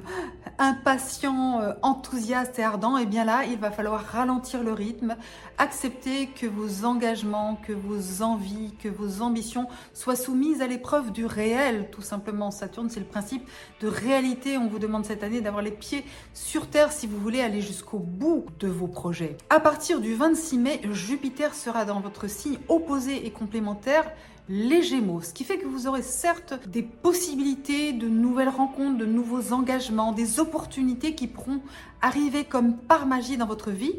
impatient, 0.59 1.61
euh, 1.61 1.73
enthousiaste 1.83 2.59
et 2.59 2.62
ardent, 2.62 2.99
et 2.99 3.03
eh 3.03 3.07
bien 3.07 3.25
là, 3.25 3.45
il 3.45 3.59
va 3.59 3.71
falloir 3.71 4.05
ralentir 4.05 4.62
le 4.62 4.73
rythme, 4.73 5.16
accepter 5.59 6.27
que 6.29 6.47
vos 6.47 6.85
engagements, 6.85 7.57
que 7.66 7.73
vos 7.73 8.23
envies, 8.23 8.75
que 8.83 8.88
vos 8.88 9.23
ambitions 9.23 9.69
soient 9.95 10.16
soumises 10.16 10.62
à 10.62 10.66
l'épreuve 10.66 11.12
du 11.12 11.27
réel, 11.27 11.88
tout 11.93 12.03
simplement. 12.03 12.51
Saturne, 12.51 12.90
c'est 12.90 13.01
le 13.01 13.07
principe 13.07 13.49
de 13.81 13.88
réalité. 13.88 14.59
On 14.59 14.66
vous 14.66 14.79
demande 14.79 15.05
cette 15.05 15.23
année 15.23 15.40
d'avoir 15.40 15.62
les 15.62 15.71
pieds 15.71 16.05
sur 16.35 16.66
terre 16.66 16.93
si 16.93 17.07
vous 17.07 17.20
voulez 17.21 17.41
aller 17.41 17.61
jusqu'au 17.61 17.99
bout 17.99 18.47
de 18.59 18.69
vos 18.69 18.87
projets. 18.87 19.37
À 19.51 19.61
partir 19.61 20.01
du 20.01 20.15
26 20.15 20.59
mai, 20.59 20.81
Jupiter 20.91 21.55
sera 21.55 21.85
dans 21.85 22.01
votre 22.01 22.29
signe 22.29 22.59
opposé 22.69 23.27
et 23.27 23.31
complémentaire 23.31 24.11
les 24.49 24.83
Gémeaux, 24.83 25.21
ce 25.21 25.33
qui 25.33 25.45
fait 25.45 25.59
que 25.59 25.67
vous 25.67 25.87
aurez 25.87 26.03
certes 26.03 26.55
des 26.69 26.83
possibilités 26.83 27.93
de 27.93 28.09
nouvelles 28.09 28.49
rencontres, 28.49 28.99
de 28.99 29.07
nouveaux 29.07 29.53
engagements, 29.53 30.13
des 30.13 30.41
opportunités 30.41 31.15
qui 31.15 31.29
pourront 31.29 31.61
arriver 32.03 32.45
comme 32.45 32.77
par 32.77 33.07
magie 33.07 33.37
dans 33.37 33.47
votre 33.47 33.71
vie, 33.71 33.95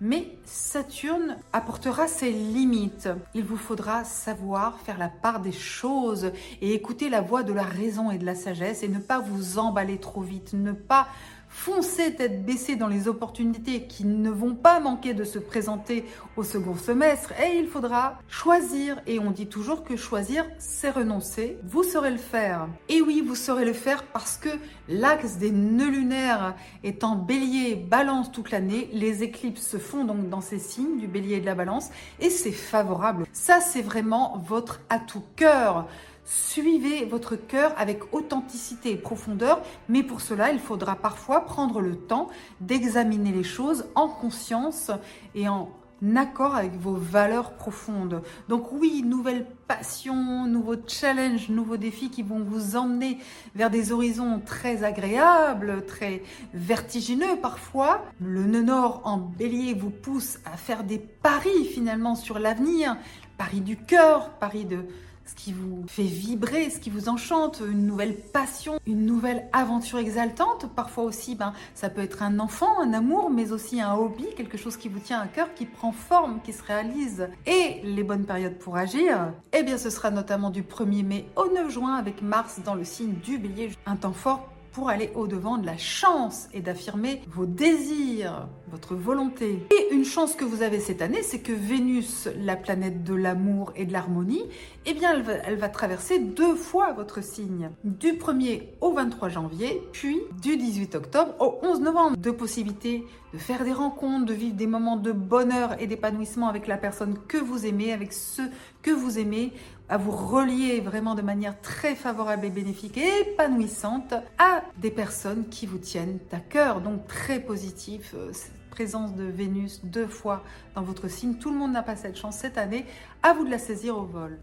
mais 0.00 0.28
Saturne 0.44 1.38
apportera 1.52 2.06
ses 2.06 2.30
limites. 2.30 3.08
Il 3.34 3.44
vous 3.44 3.56
faudra 3.56 4.04
savoir 4.04 4.78
faire 4.80 4.98
la 4.98 5.08
part 5.08 5.40
des 5.40 5.52
choses 5.52 6.30
et 6.60 6.74
écouter 6.74 7.08
la 7.08 7.20
voix 7.20 7.42
de 7.42 7.52
la 7.52 7.62
raison 7.62 8.10
et 8.10 8.18
de 8.18 8.26
la 8.26 8.34
sagesse 8.34 8.82
et 8.82 8.88
ne 8.88 8.98
pas 8.98 9.18
vous 9.18 9.58
emballer 9.58 9.98
trop 9.98 10.20
vite, 10.20 10.52
ne 10.52 10.72
pas 10.72 11.08
foncez 11.56 12.14
tête 12.14 12.44
baissée 12.44 12.76
dans 12.76 12.86
les 12.86 13.08
opportunités 13.08 13.86
qui 13.86 14.04
ne 14.04 14.30
vont 14.30 14.54
pas 14.54 14.78
manquer 14.78 15.14
de 15.14 15.24
se 15.24 15.38
présenter 15.38 16.04
au 16.36 16.44
second 16.44 16.76
semestre 16.76 17.32
et 17.40 17.56
il 17.56 17.66
faudra 17.66 18.18
choisir. 18.28 19.00
Et 19.06 19.18
on 19.18 19.30
dit 19.30 19.46
toujours 19.46 19.82
que 19.82 19.96
choisir, 19.96 20.44
c'est 20.58 20.90
renoncer. 20.90 21.56
Vous 21.64 21.82
saurez 21.82 22.10
le 22.10 22.18
faire. 22.18 22.68
Et 22.90 23.00
oui, 23.00 23.24
vous 23.26 23.34
saurez 23.34 23.64
le 23.64 23.72
faire 23.72 24.04
parce 24.04 24.36
que 24.36 24.50
l'axe 24.88 25.38
des 25.38 25.50
nœuds 25.50 25.90
lunaires 25.90 26.54
étant 26.84 27.16
bélier, 27.16 27.74
balance 27.74 28.30
toute 28.30 28.50
l'année, 28.50 28.90
les 28.92 29.22
éclipses 29.22 29.66
se 29.66 29.78
font 29.78 30.04
donc 30.04 30.28
dans 30.28 30.42
ces 30.42 30.58
signes 30.58 30.98
du 30.98 31.08
bélier 31.08 31.36
et 31.36 31.40
de 31.40 31.46
la 31.46 31.54
balance 31.54 31.88
et 32.20 32.28
c'est 32.30 32.52
favorable. 32.52 33.26
Ça, 33.32 33.60
c'est 33.60 33.82
vraiment 33.82 34.36
votre 34.46 34.80
atout 34.90 35.24
cœur. 35.36 35.88
Suivez 36.26 37.04
votre 37.04 37.36
cœur 37.36 37.72
avec 37.78 38.12
authenticité 38.12 38.90
et 38.90 38.96
profondeur, 38.96 39.62
mais 39.88 40.02
pour 40.02 40.20
cela, 40.20 40.50
il 40.50 40.58
faudra 40.58 40.96
parfois 40.96 41.44
prendre 41.44 41.80
le 41.80 41.96
temps 41.96 42.28
d'examiner 42.60 43.30
les 43.30 43.44
choses 43.44 43.86
en 43.94 44.08
conscience 44.08 44.90
et 45.36 45.48
en 45.48 45.70
accord 46.16 46.56
avec 46.56 46.74
vos 46.74 46.96
valeurs 46.96 47.52
profondes. 47.52 48.22
Donc 48.48 48.72
oui, 48.72 49.04
nouvelle 49.06 49.46
passion, 49.68 50.46
nouveaux 50.46 50.74
challenges, 50.88 51.48
nouveaux 51.48 51.76
défis 51.76 52.10
qui 52.10 52.22
vont 52.22 52.40
vous 52.40 52.74
emmener 52.74 53.18
vers 53.54 53.70
des 53.70 53.92
horizons 53.92 54.42
très 54.44 54.82
agréables, 54.82 55.86
très 55.86 56.24
vertigineux 56.54 57.36
parfois. 57.40 58.04
Le 58.20 58.44
nœud 58.46 58.62
nord 58.62 59.00
en 59.04 59.18
bélier 59.18 59.74
vous 59.74 59.90
pousse 59.90 60.38
à 60.44 60.56
faire 60.56 60.82
des 60.82 60.98
paris 60.98 61.66
finalement 61.72 62.16
sur 62.16 62.40
l'avenir, 62.40 62.96
paris 63.38 63.60
du 63.60 63.76
cœur, 63.76 64.30
paris 64.40 64.64
de 64.64 64.84
ce 65.26 65.34
qui 65.34 65.52
vous 65.52 65.84
fait 65.88 66.04
vibrer, 66.04 66.70
ce 66.70 66.78
qui 66.78 66.90
vous 66.90 67.08
enchante, 67.08 67.62
une 67.68 67.86
nouvelle 67.86 68.16
passion, 68.16 68.78
une 68.86 69.04
nouvelle 69.04 69.48
aventure 69.52 69.98
exaltante. 69.98 70.66
Parfois 70.74 71.04
aussi, 71.04 71.34
ben, 71.34 71.52
ça 71.74 71.90
peut 71.90 72.02
être 72.02 72.22
un 72.22 72.38
enfant, 72.38 72.80
un 72.80 72.92
amour, 72.92 73.30
mais 73.30 73.52
aussi 73.52 73.80
un 73.80 73.94
hobby, 73.94 74.26
quelque 74.36 74.56
chose 74.56 74.76
qui 74.76 74.88
vous 74.88 75.00
tient 75.00 75.20
à 75.20 75.26
cœur, 75.26 75.52
qui 75.54 75.66
prend 75.66 75.92
forme, 75.92 76.40
qui 76.42 76.52
se 76.52 76.62
réalise. 76.62 77.28
Et 77.46 77.80
les 77.84 78.04
bonnes 78.04 78.24
périodes 78.24 78.58
pour 78.58 78.76
agir, 78.76 79.32
eh 79.52 79.62
bien, 79.62 79.78
ce 79.78 79.90
sera 79.90 80.10
notamment 80.10 80.50
du 80.50 80.62
1er 80.62 81.04
mai 81.04 81.28
au 81.36 81.52
9 81.52 81.70
juin 81.70 81.94
avec 81.94 82.22
Mars 82.22 82.60
dans 82.64 82.74
le 82.74 82.84
signe 82.84 83.14
du 83.14 83.38
bélier. 83.38 83.70
Un 83.84 83.96
temps 83.96 84.12
fort 84.12 84.48
pour 84.76 84.90
aller 84.90 85.10
au-devant 85.14 85.56
de 85.56 85.64
la 85.64 85.78
chance 85.78 86.48
et 86.52 86.60
d'affirmer 86.60 87.22
vos 87.28 87.46
désirs, 87.46 88.46
votre 88.68 88.94
volonté. 88.94 89.66
Et 89.70 89.94
une 89.94 90.04
chance 90.04 90.34
que 90.34 90.44
vous 90.44 90.60
avez 90.60 90.80
cette 90.80 91.00
année, 91.00 91.22
c'est 91.22 91.38
que 91.38 91.52
Vénus, 91.52 92.28
la 92.38 92.56
planète 92.56 93.02
de 93.02 93.14
l'amour 93.14 93.72
et 93.74 93.86
de 93.86 93.94
l'harmonie, 93.94 94.42
eh 94.84 94.92
bien, 94.92 95.14
elle 95.14 95.22
va, 95.22 95.32
elle 95.32 95.56
va, 95.56 95.70
traverser 95.70 96.18
deux 96.18 96.54
fois 96.54 96.92
votre 96.92 97.24
signe, 97.24 97.70
du 97.84 98.18
1er 98.18 98.64
au 98.82 98.92
23 98.92 99.30
janvier, 99.30 99.82
puis 99.92 100.20
du 100.42 100.58
18 100.58 100.94
octobre 100.94 101.34
au 101.40 101.58
11 101.62 101.80
novembre. 101.80 102.16
Deux 102.18 102.36
possibilités 102.36 103.06
de 103.32 103.38
faire 103.38 103.64
des 103.64 103.72
rencontres, 103.72 104.26
de 104.26 104.34
vivre 104.34 104.56
des 104.56 104.66
moments 104.66 104.96
de 104.96 105.12
bonheur 105.12 105.80
et 105.80 105.86
d'épanouissement 105.86 106.48
avec 106.48 106.66
la 106.66 106.76
personne 106.76 107.16
que 107.28 107.38
vous 107.38 107.64
aimez, 107.64 107.94
avec 107.94 108.12
ceux 108.12 108.50
que 108.82 108.90
vous 108.90 109.18
aimez, 109.18 109.52
à 109.88 109.96
vous 109.98 110.10
relier 110.10 110.80
vraiment 110.80 111.14
de 111.14 111.22
manière 111.22 111.60
très 111.60 111.94
favorable 111.94 112.46
et 112.46 112.50
bénéfique 112.50 112.96
et 112.98 113.20
épanouissante 113.20 114.14
à 114.38 114.62
des 114.78 114.90
personnes 114.90 115.48
qui 115.48 115.66
vous 115.66 115.78
tiennent 115.78 116.18
à 116.32 116.40
cœur. 116.40 116.80
Donc 116.80 117.06
très 117.06 117.40
positif, 117.40 118.14
euh, 118.14 118.32
présence 118.70 119.14
de 119.14 119.24
Vénus 119.24 119.84
deux 119.84 120.08
fois 120.08 120.42
dans 120.74 120.82
votre 120.82 121.08
signe. 121.08 121.34
Tout 121.34 121.50
le 121.50 121.56
monde 121.56 121.72
n'a 121.72 121.82
pas 121.82 121.96
cette 121.96 122.16
chance 122.16 122.36
cette 122.36 122.58
année. 122.58 122.84
À 123.22 123.32
vous 123.32 123.44
de 123.44 123.50
la 123.50 123.58
saisir 123.58 123.96
au 123.96 124.04
vol. 124.04 124.38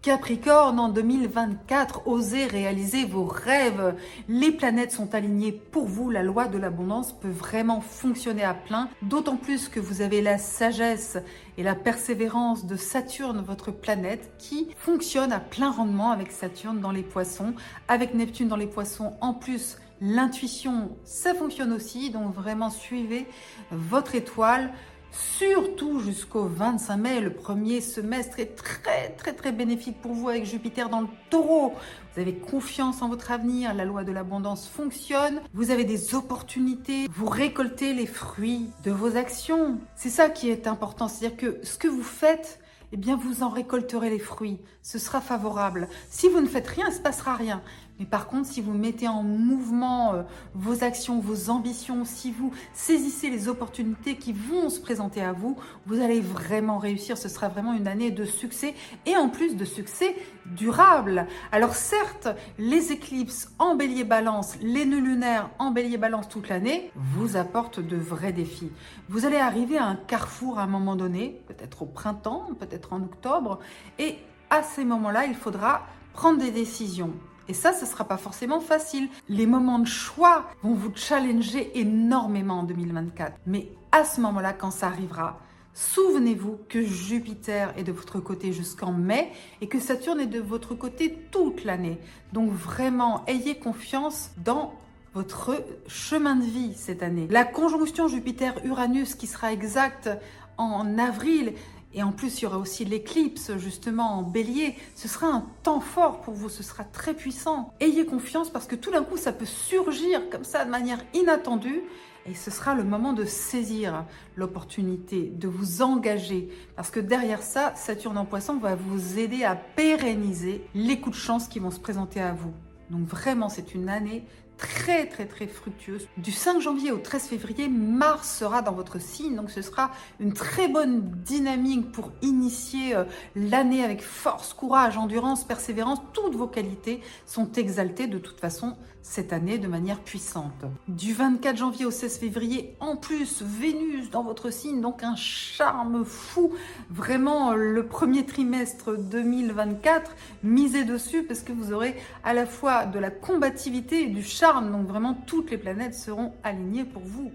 Capricorne, 0.00 0.78
en 0.78 0.90
2024, 0.90 2.06
osez 2.06 2.46
réaliser 2.46 3.04
vos 3.04 3.24
rêves. 3.24 3.96
Les 4.28 4.52
planètes 4.52 4.92
sont 4.92 5.12
alignées 5.12 5.50
pour 5.50 5.86
vous. 5.86 6.08
La 6.08 6.22
loi 6.22 6.46
de 6.46 6.56
l'abondance 6.56 7.12
peut 7.12 7.28
vraiment 7.28 7.80
fonctionner 7.80 8.44
à 8.44 8.54
plein, 8.54 8.88
d'autant 9.02 9.36
plus 9.36 9.68
que 9.68 9.80
vous 9.80 10.00
avez 10.00 10.22
la 10.22 10.38
sagesse 10.38 11.18
et 11.56 11.64
la 11.64 11.74
persévérance 11.74 12.64
de 12.64 12.76
Saturne, 12.76 13.42
votre 13.44 13.72
planète, 13.72 14.30
qui 14.38 14.68
fonctionne 14.78 15.32
à 15.32 15.40
plein 15.40 15.72
rendement 15.72 16.12
avec 16.12 16.30
Saturne 16.30 16.78
dans 16.78 16.92
les 16.92 17.02
poissons, 17.02 17.54
avec 17.88 18.14
Neptune 18.14 18.46
dans 18.46 18.56
les 18.56 18.68
poissons. 18.68 19.14
En 19.20 19.34
plus, 19.34 19.78
l'intuition, 20.00 20.96
ça 21.02 21.34
fonctionne 21.34 21.72
aussi. 21.72 22.10
Donc 22.10 22.32
vraiment, 22.34 22.70
suivez 22.70 23.26
votre 23.72 24.14
étoile 24.14 24.72
surtout 25.12 26.00
jusqu'au 26.00 26.44
25 26.44 26.96
mai. 26.96 27.20
Le 27.20 27.32
premier 27.32 27.80
semestre 27.80 28.38
est 28.40 28.56
très 28.56 29.10
très 29.10 29.32
très 29.32 29.52
bénéfique 29.52 30.00
pour 30.00 30.12
vous 30.12 30.28
avec 30.28 30.44
Jupiter 30.44 30.88
dans 30.88 31.00
le 31.00 31.08
taureau. 31.30 31.74
Vous 32.14 32.20
avez 32.20 32.34
confiance 32.34 33.02
en 33.02 33.08
votre 33.08 33.30
avenir, 33.30 33.74
la 33.74 33.84
loi 33.84 34.04
de 34.04 34.12
l'abondance 34.12 34.68
fonctionne, 34.68 35.40
vous 35.54 35.70
avez 35.70 35.84
des 35.84 36.14
opportunités, 36.14 37.06
vous 37.10 37.28
récoltez 37.28 37.94
les 37.94 38.06
fruits 38.06 38.70
de 38.84 38.90
vos 38.90 39.16
actions. 39.16 39.78
C'est 39.94 40.10
ça 40.10 40.28
qui 40.28 40.50
est 40.50 40.66
important, 40.66 41.08
c'est-à-dire 41.08 41.36
que 41.36 41.60
ce 41.62 41.78
que 41.78 41.88
vous 41.88 42.02
faites, 42.02 42.60
eh 42.92 42.96
bien 42.96 43.16
vous 43.16 43.42
en 43.42 43.50
récolterez 43.50 44.10
les 44.10 44.18
fruits. 44.18 44.58
Ce 44.82 44.98
sera 44.98 45.20
favorable. 45.20 45.88
Si 46.10 46.28
vous 46.28 46.40
ne 46.40 46.46
faites 46.46 46.68
rien, 46.68 46.86
il 46.86 46.90
ne 46.90 46.96
se 46.96 47.00
passera 47.00 47.34
rien. 47.36 47.62
Mais 47.98 48.06
par 48.06 48.28
contre, 48.28 48.48
si 48.48 48.60
vous 48.60 48.72
mettez 48.72 49.08
en 49.08 49.22
mouvement 49.22 50.14
euh, 50.14 50.22
vos 50.54 50.84
actions, 50.84 51.18
vos 51.18 51.50
ambitions, 51.50 52.04
si 52.04 52.30
vous 52.30 52.52
saisissez 52.72 53.28
les 53.30 53.48
opportunités 53.48 54.16
qui 54.16 54.32
vont 54.32 54.70
se 54.70 54.80
présenter 54.80 55.20
à 55.20 55.32
vous, 55.32 55.56
vous 55.86 56.00
allez 56.00 56.20
vraiment 56.20 56.78
réussir. 56.78 57.18
Ce 57.18 57.28
sera 57.28 57.48
vraiment 57.48 57.72
une 57.72 57.88
année 57.88 58.10
de 58.10 58.24
succès 58.24 58.74
et 59.06 59.16
en 59.16 59.28
plus 59.28 59.56
de 59.56 59.64
succès 59.64 60.16
durable. 60.46 61.26
Alors 61.52 61.74
certes, 61.74 62.28
les 62.58 62.92
éclipses 62.92 63.50
en 63.58 63.74
bélier 63.74 64.04
balance, 64.04 64.56
les 64.62 64.86
nœuds 64.86 65.00
lunaires 65.00 65.50
en 65.58 65.70
bélier 65.70 65.98
balance 65.98 66.28
toute 66.28 66.48
l'année 66.48 66.90
vous 66.94 67.36
apportent 67.36 67.80
de 67.80 67.96
vrais 67.96 68.32
défis. 68.32 68.70
Vous 69.08 69.26
allez 69.26 69.36
arriver 69.36 69.78
à 69.78 69.86
un 69.86 69.96
carrefour 69.96 70.58
à 70.58 70.62
un 70.62 70.66
moment 70.66 70.96
donné, 70.96 71.42
peut-être 71.46 71.82
au 71.82 71.86
printemps, 71.86 72.48
peut-être 72.58 72.92
en 72.92 73.02
octobre, 73.02 73.58
et 73.98 74.18
à 74.50 74.62
ces 74.62 74.84
moments-là, 74.84 75.26
il 75.26 75.34
faudra 75.34 75.86
prendre 76.12 76.38
des 76.38 76.50
décisions. 76.50 77.12
Et 77.48 77.54
ça, 77.54 77.72
ce 77.72 77.84
ne 77.84 77.90
sera 77.90 78.04
pas 78.04 78.18
forcément 78.18 78.60
facile. 78.60 79.08
Les 79.28 79.46
moments 79.46 79.78
de 79.78 79.86
choix 79.86 80.50
vont 80.62 80.74
vous 80.74 80.92
challenger 80.94 81.70
énormément 81.78 82.60
en 82.60 82.62
2024. 82.62 83.32
Mais 83.46 83.68
à 83.90 84.04
ce 84.04 84.20
moment-là, 84.20 84.52
quand 84.52 84.70
ça 84.70 84.88
arrivera, 84.88 85.40
souvenez-vous 85.72 86.58
que 86.68 86.82
Jupiter 86.82 87.72
est 87.78 87.84
de 87.84 87.92
votre 87.92 88.20
côté 88.20 88.52
jusqu'en 88.52 88.92
mai 88.92 89.32
et 89.60 89.68
que 89.68 89.80
Saturne 89.80 90.20
est 90.20 90.26
de 90.26 90.40
votre 90.40 90.74
côté 90.74 91.16
toute 91.30 91.64
l'année. 91.64 91.98
Donc 92.32 92.50
vraiment, 92.50 93.24
ayez 93.26 93.56
confiance 93.58 94.30
dans 94.36 94.74
votre 95.14 95.64
chemin 95.86 96.36
de 96.36 96.44
vie 96.44 96.74
cette 96.74 97.02
année. 97.02 97.26
La 97.30 97.44
conjonction 97.44 98.08
Jupiter-Uranus 98.08 99.14
qui 99.14 99.26
sera 99.26 99.52
exacte 99.52 100.10
en 100.58 100.98
avril 100.98 101.54
et 101.94 102.02
en 102.02 102.12
plus, 102.12 102.40
il 102.40 102.42
y 102.42 102.46
aura 102.46 102.58
aussi 102.58 102.84
l'éclipse, 102.84 103.56
justement, 103.56 104.18
en 104.18 104.22
bélier. 104.22 104.76
Ce 104.94 105.08
sera 105.08 105.28
un 105.28 105.46
temps 105.62 105.80
fort 105.80 106.20
pour 106.20 106.34
vous, 106.34 106.48
ce 106.48 106.62
sera 106.62 106.84
très 106.84 107.14
puissant. 107.14 107.72
Ayez 107.80 108.04
confiance 108.04 108.50
parce 108.50 108.66
que 108.66 108.76
tout 108.76 108.90
d'un 108.90 109.02
coup, 109.02 109.16
ça 109.16 109.32
peut 109.32 109.46
surgir 109.46 110.28
comme 110.28 110.44
ça 110.44 110.64
de 110.64 110.70
manière 110.70 111.02
inattendue. 111.14 111.82
Et 112.26 112.34
ce 112.34 112.50
sera 112.50 112.74
le 112.74 112.84
moment 112.84 113.14
de 113.14 113.24
saisir 113.24 114.04
l'opportunité, 114.36 115.32
de 115.34 115.48
vous 115.48 115.80
engager. 115.80 116.50
Parce 116.76 116.90
que 116.90 117.00
derrière 117.00 117.42
ça, 117.42 117.72
Saturne 117.74 118.18
en 118.18 118.26
poisson 118.26 118.58
va 118.58 118.74
vous 118.74 119.18
aider 119.18 119.44
à 119.44 119.56
pérenniser 119.56 120.62
les 120.74 121.00
coups 121.00 121.16
de 121.16 121.22
chance 121.22 121.48
qui 121.48 121.58
vont 121.58 121.70
se 121.70 121.80
présenter 121.80 122.20
à 122.20 122.34
vous. 122.34 122.52
Donc 122.90 123.06
vraiment, 123.06 123.48
c'est 123.48 123.74
une 123.74 123.88
année 123.88 124.24
très 124.58 125.06
très 125.06 125.26
très 125.26 125.46
fructueuse. 125.46 126.08
Du 126.16 126.32
5 126.32 126.60
janvier 126.60 126.92
au 126.92 126.98
13 126.98 127.28
février, 127.28 127.68
Mars 127.68 128.38
sera 128.38 128.60
dans 128.60 128.72
votre 128.72 129.00
signe, 129.00 129.36
donc 129.36 129.50
ce 129.50 129.62
sera 129.62 129.92
une 130.20 130.32
très 130.32 130.68
bonne 130.68 131.00
dynamique 131.24 131.92
pour 131.92 132.12
initier 132.20 132.94
euh, 132.94 133.04
l'année 133.34 133.84
avec 133.84 134.02
force, 134.02 134.52
courage, 134.52 134.98
endurance, 134.98 135.44
persévérance. 135.44 136.00
Toutes 136.12 136.34
vos 136.34 136.48
qualités 136.48 137.00
sont 137.24 137.50
exaltées 137.52 138.08
de 138.08 138.18
toute 138.18 138.40
façon 138.40 138.76
cette 139.08 139.32
année 139.32 139.56
de 139.58 139.68
manière 139.68 140.00
puissante. 140.00 140.66
Du 140.86 141.14
24 141.14 141.56
janvier 141.56 141.86
au 141.86 141.90
16 141.90 142.18
février, 142.18 142.76
en 142.78 142.94
plus, 142.94 143.42
Vénus 143.42 144.10
dans 144.10 144.22
votre 144.22 144.50
signe, 144.50 144.82
donc 144.82 145.02
un 145.02 145.16
charme 145.16 146.04
fou. 146.04 146.52
Vraiment, 146.90 147.54
le 147.54 147.86
premier 147.86 148.26
trimestre 148.26 148.98
2024, 148.98 150.14
misez 150.42 150.84
dessus 150.84 151.22
parce 151.22 151.40
que 151.40 151.52
vous 151.52 151.72
aurez 151.72 151.96
à 152.22 152.34
la 152.34 152.44
fois 152.44 152.84
de 152.84 152.98
la 152.98 153.10
combativité 153.10 154.02
et 154.02 154.08
du 154.08 154.22
charme. 154.22 154.70
Donc 154.70 154.86
vraiment, 154.86 155.14
toutes 155.26 155.50
les 155.50 155.58
planètes 155.58 155.94
seront 155.94 156.34
alignées 156.44 156.84
pour 156.84 157.02
vous. 157.02 157.32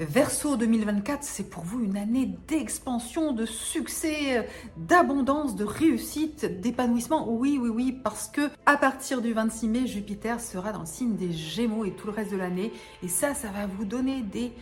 Verseau 0.00 0.56
2024, 0.56 1.22
c'est 1.22 1.50
pour 1.50 1.62
vous 1.62 1.84
une 1.84 1.98
année 1.98 2.32
d'expansion, 2.48 3.34
de 3.34 3.44
succès, 3.44 4.48
d'abondance, 4.78 5.56
de 5.56 5.64
réussite, 5.64 6.62
d'épanouissement. 6.62 7.30
Oui, 7.30 7.58
oui, 7.60 7.68
oui, 7.68 7.92
parce 7.92 8.26
que 8.26 8.48
à 8.64 8.78
partir 8.78 9.20
du 9.20 9.34
26 9.34 9.68
mai, 9.68 9.86
Jupiter 9.86 10.40
sera 10.40 10.72
dans 10.72 10.80
le 10.80 10.86
signe 10.86 11.16
des 11.16 11.32
Gémeaux 11.32 11.84
et 11.84 11.90
tout 11.90 12.06
le 12.06 12.14
reste 12.14 12.32
de 12.32 12.38
l'année. 12.38 12.72
Et 13.02 13.08
ça, 13.08 13.34
ça 13.34 13.48
va 13.48 13.66
vous 13.66 13.84
donner 13.84 14.22
des 14.22 14.52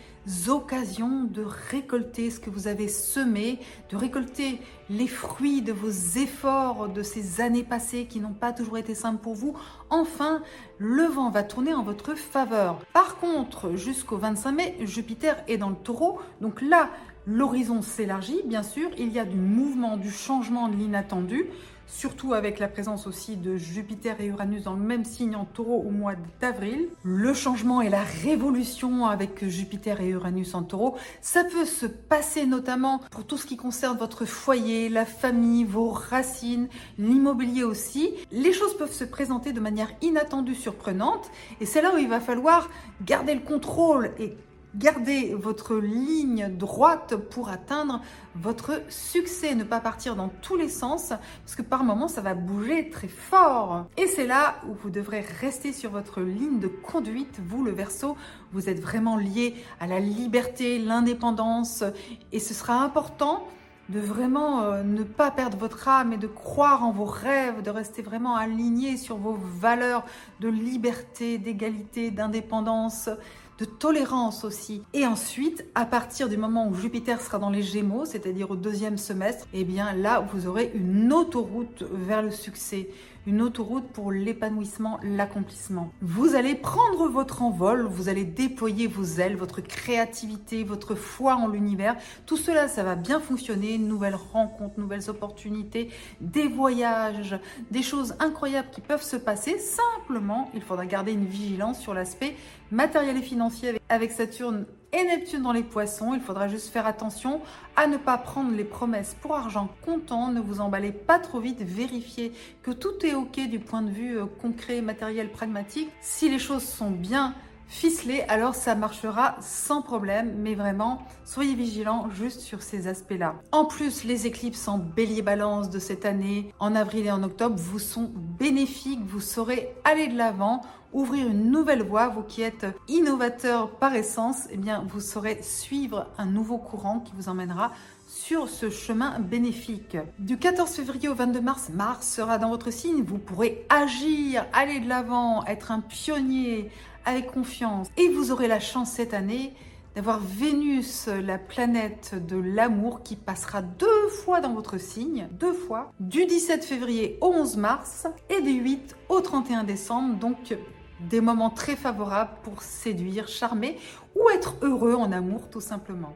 occasions 0.47 1.23
de 1.23 1.43
récolter 1.43 2.29
ce 2.29 2.39
que 2.39 2.49
vous 2.49 2.67
avez 2.67 2.87
semé, 2.87 3.59
de 3.89 3.97
récolter 3.97 4.59
les 4.89 5.07
fruits 5.07 5.61
de 5.61 5.71
vos 5.71 5.89
efforts 5.89 6.89
de 6.89 7.03
ces 7.03 7.41
années 7.41 7.63
passées 7.63 8.05
qui 8.05 8.19
n'ont 8.19 8.33
pas 8.33 8.51
toujours 8.51 8.77
été 8.77 8.95
simples 8.95 9.21
pour 9.21 9.35
vous. 9.35 9.55
Enfin, 9.89 10.41
le 10.77 11.03
vent 11.03 11.29
va 11.29 11.43
tourner 11.43 11.73
en 11.73 11.83
votre 11.83 12.15
faveur. 12.15 12.79
Par 12.93 13.17
contre, 13.17 13.75
jusqu'au 13.75 14.17
25 14.17 14.51
mai, 14.51 14.75
Jupiter 14.81 15.43
est 15.47 15.57
dans 15.57 15.69
le 15.69 15.75
taureau. 15.75 16.19
Donc 16.41 16.61
là, 16.61 16.89
l'horizon 17.25 17.81
s'élargit, 17.81 18.41
bien 18.45 18.63
sûr. 18.63 18.89
Il 18.97 19.11
y 19.11 19.19
a 19.19 19.25
du 19.25 19.37
mouvement, 19.37 19.97
du 19.97 20.11
changement, 20.11 20.67
de 20.67 20.75
l'inattendu 20.75 21.49
surtout 21.89 22.33
avec 22.33 22.59
la 22.59 22.67
présence 22.67 23.07
aussi 23.07 23.35
de 23.35 23.57
Jupiter 23.57 24.21
et 24.21 24.27
Uranus 24.27 24.63
dans 24.63 24.75
le 24.75 24.81
même 24.81 25.03
signe 25.03 25.35
en 25.35 25.45
taureau 25.45 25.83
au 25.85 25.89
mois 25.89 26.13
d'avril. 26.39 26.87
Le 27.03 27.33
changement 27.33 27.81
et 27.81 27.89
la 27.89 28.03
révolution 28.03 29.07
avec 29.07 29.45
Jupiter 29.45 29.99
et 29.99 30.09
Uranus 30.09 30.53
en 30.53 30.63
taureau, 30.63 30.95
ça 31.21 31.43
peut 31.43 31.65
se 31.65 31.85
passer 31.85 32.45
notamment 32.45 33.01
pour 33.11 33.25
tout 33.25 33.37
ce 33.37 33.45
qui 33.45 33.57
concerne 33.57 33.97
votre 33.97 34.25
foyer, 34.25 34.87
la 34.87 35.05
famille, 35.05 35.63
vos 35.63 35.89
racines, 35.89 36.69
l'immobilier 36.97 37.63
aussi. 37.63 38.13
Les 38.31 38.53
choses 38.53 38.77
peuvent 38.77 38.93
se 38.93 39.03
présenter 39.03 39.51
de 39.51 39.59
manière 39.59 39.89
inattendue, 40.01 40.55
surprenante, 40.55 41.29
et 41.59 41.65
c'est 41.65 41.81
là 41.81 41.93
où 41.93 41.97
il 41.97 42.07
va 42.07 42.19
falloir 42.19 42.69
garder 43.03 43.33
le 43.33 43.41
contrôle 43.41 44.11
et 44.19 44.37
Gardez 44.75 45.33
votre 45.33 45.77
ligne 45.77 46.47
droite 46.55 47.15
pour 47.15 47.49
atteindre 47.49 48.01
votre 48.35 48.83
succès, 48.87 49.55
ne 49.55 49.63
pas 49.63 49.79
partir 49.79 50.15
dans 50.15 50.29
tous 50.29 50.57
les 50.57 50.69
sens, 50.69 51.09
parce 51.09 51.55
que 51.55 51.63
par 51.63 51.83
moments 51.83 52.07
ça 52.07 52.21
va 52.21 52.35
bouger 52.35 52.91
très 52.91 53.07
fort. 53.07 53.87
Et 53.97 54.05
c'est 54.05 54.27
là 54.27 54.57
où 54.67 54.75
vous 54.75 54.91
devrez 54.91 55.21
rester 55.21 55.73
sur 55.73 55.89
votre 55.89 56.21
ligne 56.21 56.59
de 56.59 56.67
conduite, 56.67 57.41
vous 57.43 57.63
le 57.63 57.71
verso, 57.71 58.15
vous 58.51 58.69
êtes 58.69 58.79
vraiment 58.79 59.17
lié 59.17 59.55
à 59.79 59.87
la 59.87 59.99
liberté, 59.99 60.77
l'indépendance, 60.77 61.83
et 62.31 62.39
ce 62.39 62.53
sera 62.53 62.83
important 62.83 63.47
de 63.89 63.99
vraiment 63.99 64.61
euh, 64.61 64.83
ne 64.83 65.01
pas 65.01 65.31
perdre 65.31 65.57
votre 65.57 65.87
âme 65.87 66.13
et 66.13 66.17
de 66.17 66.27
croire 66.27 66.83
en 66.83 66.91
vos 66.91 67.05
rêves, 67.05 67.63
de 67.63 67.71
rester 67.71 68.03
vraiment 68.03 68.35
aligné 68.35 68.97
sur 68.97 69.17
vos 69.17 69.33
valeurs 69.33 70.05
de 70.41 70.47
liberté, 70.47 71.39
d'égalité, 71.39 72.11
d'indépendance 72.11 73.09
de 73.59 73.65
tolérance 73.65 74.45
aussi. 74.45 74.83
Et 74.93 75.05
ensuite, 75.05 75.65
à 75.75 75.85
partir 75.85 76.29
du 76.29 76.37
moment 76.37 76.67
où 76.67 76.75
Jupiter 76.75 77.21
sera 77.21 77.39
dans 77.39 77.49
les 77.49 77.61
Gémeaux, 77.61 78.05
c'est-à-dire 78.05 78.49
au 78.51 78.55
deuxième 78.55 78.97
semestre, 78.97 79.47
eh 79.53 79.65
bien 79.65 79.93
là, 79.93 80.25
vous 80.31 80.47
aurez 80.47 80.71
une 80.73 81.11
autoroute 81.11 81.83
vers 81.91 82.21
le 82.21 82.31
succès, 82.31 82.89
une 83.29 83.43
autoroute 83.43 83.87
pour 83.89 84.11
l'épanouissement, 84.11 84.99
l'accomplissement. 85.03 85.91
Vous 86.01 86.33
allez 86.33 86.55
prendre 86.55 87.07
votre 87.07 87.43
envol, 87.43 87.85
vous 87.85 88.09
allez 88.09 88.23
déployer 88.23 88.87
vos 88.87 89.03
ailes, 89.03 89.35
votre 89.35 89.61
créativité, 89.61 90.63
votre 90.63 90.95
foi 90.95 91.35
en 91.35 91.47
l'univers. 91.47 91.95
Tout 92.25 92.37
cela, 92.37 92.67
ça 92.67 92.81
va 92.81 92.95
bien 92.95 93.19
fonctionner. 93.19 93.77
Nouvelles 93.77 94.15
rencontres, 94.15 94.79
nouvelles 94.79 95.11
opportunités, 95.11 95.91
des 96.21 96.47
voyages, 96.47 97.39
des 97.69 97.83
choses 97.83 98.15
incroyables 98.19 98.69
qui 98.71 98.81
peuvent 98.81 99.03
se 99.03 99.15
passer. 99.15 99.59
Simplement, 99.59 100.49
il 100.55 100.61
faudra 100.61 100.87
garder 100.87 101.11
une 101.11 101.25
vigilance 101.25 101.79
sur 101.79 101.93
l'aspect 101.93 102.35
matériel 102.71 103.15
et 103.15 103.21
financier 103.21 103.79
avec 103.89 104.11
Saturne 104.11 104.65
et 104.91 105.03
Neptune 105.03 105.43
dans 105.43 105.51
les 105.51 105.63
poissons. 105.63 106.13
Il 106.13 106.21
faudra 106.21 106.47
juste 106.47 106.69
faire 106.69 106.87
attention 106.87 107.41
à 107.75 107.87
ne 107.87 107.97
pas 107.97 108.17
prendre 108.17 108.55
les 108.55 108.63
promesses 108.63 109.15
pour 109.21 109.35
argent 109.35 109.69
comptant. 109.81 110.31
Ne 110.31 110.39
vous 110.39 110.61
emballez 110.61 110.91
pas 110.91 111.19
trop 111.19 111.39
vite. 111.39 111.61
Vérifiez 111.61 112.33
que 112.63 112.71
tout 112.71 113.05
est 113.05 113.13
OK 113.13 113.39
du 113.47 113.59
point 113.59 113.81
de 113.81 113.91
vue 113.91 114.17
euh, 114.17 114.25
concret, 114.41 114.81
matériel, 114.81 115.29
pragmatique. 115.31 115.89
Si 116.01 116.29
les 116.29 116.39
choses 116.39 116.63
sont 116.63 116.91
bien 116.91 117.35
ficelées, 117.69 118.23
alors 118.27 118.55
ça 118.55 118.75
marchera 118.75 119.37
sans 119.39 119.81
problème. 119.81 120.35
Mais 120.39 120.55
vraiment, 120.55 121.03
soyez 121.23 121.55
vigilants 121.55 122.09
juste 122.09 122.41
sur 122.41 122.61
ces 122.61 122.87
aspects-là. 122.87 123.35
En 123.53 123.63
plus, 123.63 124.03
les 124.03 124.27
éclipses 124.27 124.67
en 124.67 124.79
bélier-balance 124.79 125.69
de 125.69 125.79
cette 125.79 126.05
année, 126.05 126.53
en 126.59 126.75
avril 126.75 127.05
et 127.05 127.11
en 127.11 127.23
octobre, 127.23 127.55
vous 127.57 127.79
sont 127.79 128.11
bénéfiques. 128.13 129.05
Vous 129.05 129.21
saurez 129.21 129.73
aller 129.85 130.07
de 130.07 130.17
l'avant 130.17 130.61
ouvrir 130.91 131.27
une 131.27 131.51
nouvelle 131.51 131.83
voie, 131.83 132.07
vous 132.07 132.23
qui 132.23 132.41
êtes 132.41 132.65
innovateur 132.87 133.69
par 133.77 133.93
essence, 133.93 134.47
eh 134.49 134.57
bien, 134.57 134.83
vous 134.87 134.99
saurez 134.99 135.41
suivre 135.43 136.07
un 136.17 136.25
nouveau 136.25 136.57
courant 136.57 136.99
qui 136.99 137.13
vous 137.15 137.29
emmènera 137.29 137.71
sur 138.07 138.49
ce 138.49 138.71
chemin 138.71 139.19
bénéfique. 139.19 139.97
Du 140.17 140.37
14 140.37 140.71
février 140.71 141.09
au 141.09 141.13
22 141.13 141.41
mars, 141.41 141.69
Mars 141.71 142.07
sera 142.07 142.39
dans 142.39 142.49
votre 142.49 142.71
signe. 142.71 143.03
Vous 143.03 143.19
pourrez 143.19 143.67
agir, 143.69 144.45
aller 144.51 144.79
de 144.79 144.89
l'avant, 144.89 145.45
être 145.45 145.71
un 145.71 145.79
pionnier 145.79 146.71
avec 147.05 147.27
confiance. 147.27 147.87
Et 147.97 148.09
vous 148.09 148.31
aurez 148.31 148.47
la 148.47 148.59
chance 148.59 148.91
cette 148.91 149.13
année 149.13 149.53
d'avoir 149.95 150.19
Vénus, 150.19 151.07
la 151.07 151.37
planète 151.37 152.15
de 152.25 152.37
l'amour, 152.37 153.03
qui 153.03 153.15
passera 153.15 153.61
deux 153.61 154.07
fois 154.23 154.39
dans 154.39 154.53
votre 154.53 154.77
signe, 154.77 155.27
deux 155.31 155.53
fois, 155.53 155.91
du 155.99 156.25
17 156.25 156.63
février 156.63 157.17
au 157.21 157.27
11 157.27 157.57
mars 157.57 158.07
et 158.29 158.41
du 158.41 158.51
8 158.51 158.95
au 159.09 159.19
31 159.21 159.63
décembre. 159.63 160.15
Donc 160.15 160.55
des 160.99 161.21
moments 161.21 161.49
très 161.49 161.75
favorables 161.75 162.37
pour 162.43 162.61
séduire, 162.61 163.27
charmer 163.27 163.77
ou 164.15 164.29
être 164.29 164.55
heureux 164.61 164.93
en 164.93 165.11
amour 165.11 165.49
tout 165.49 165.61
simplement. 165.61 166.13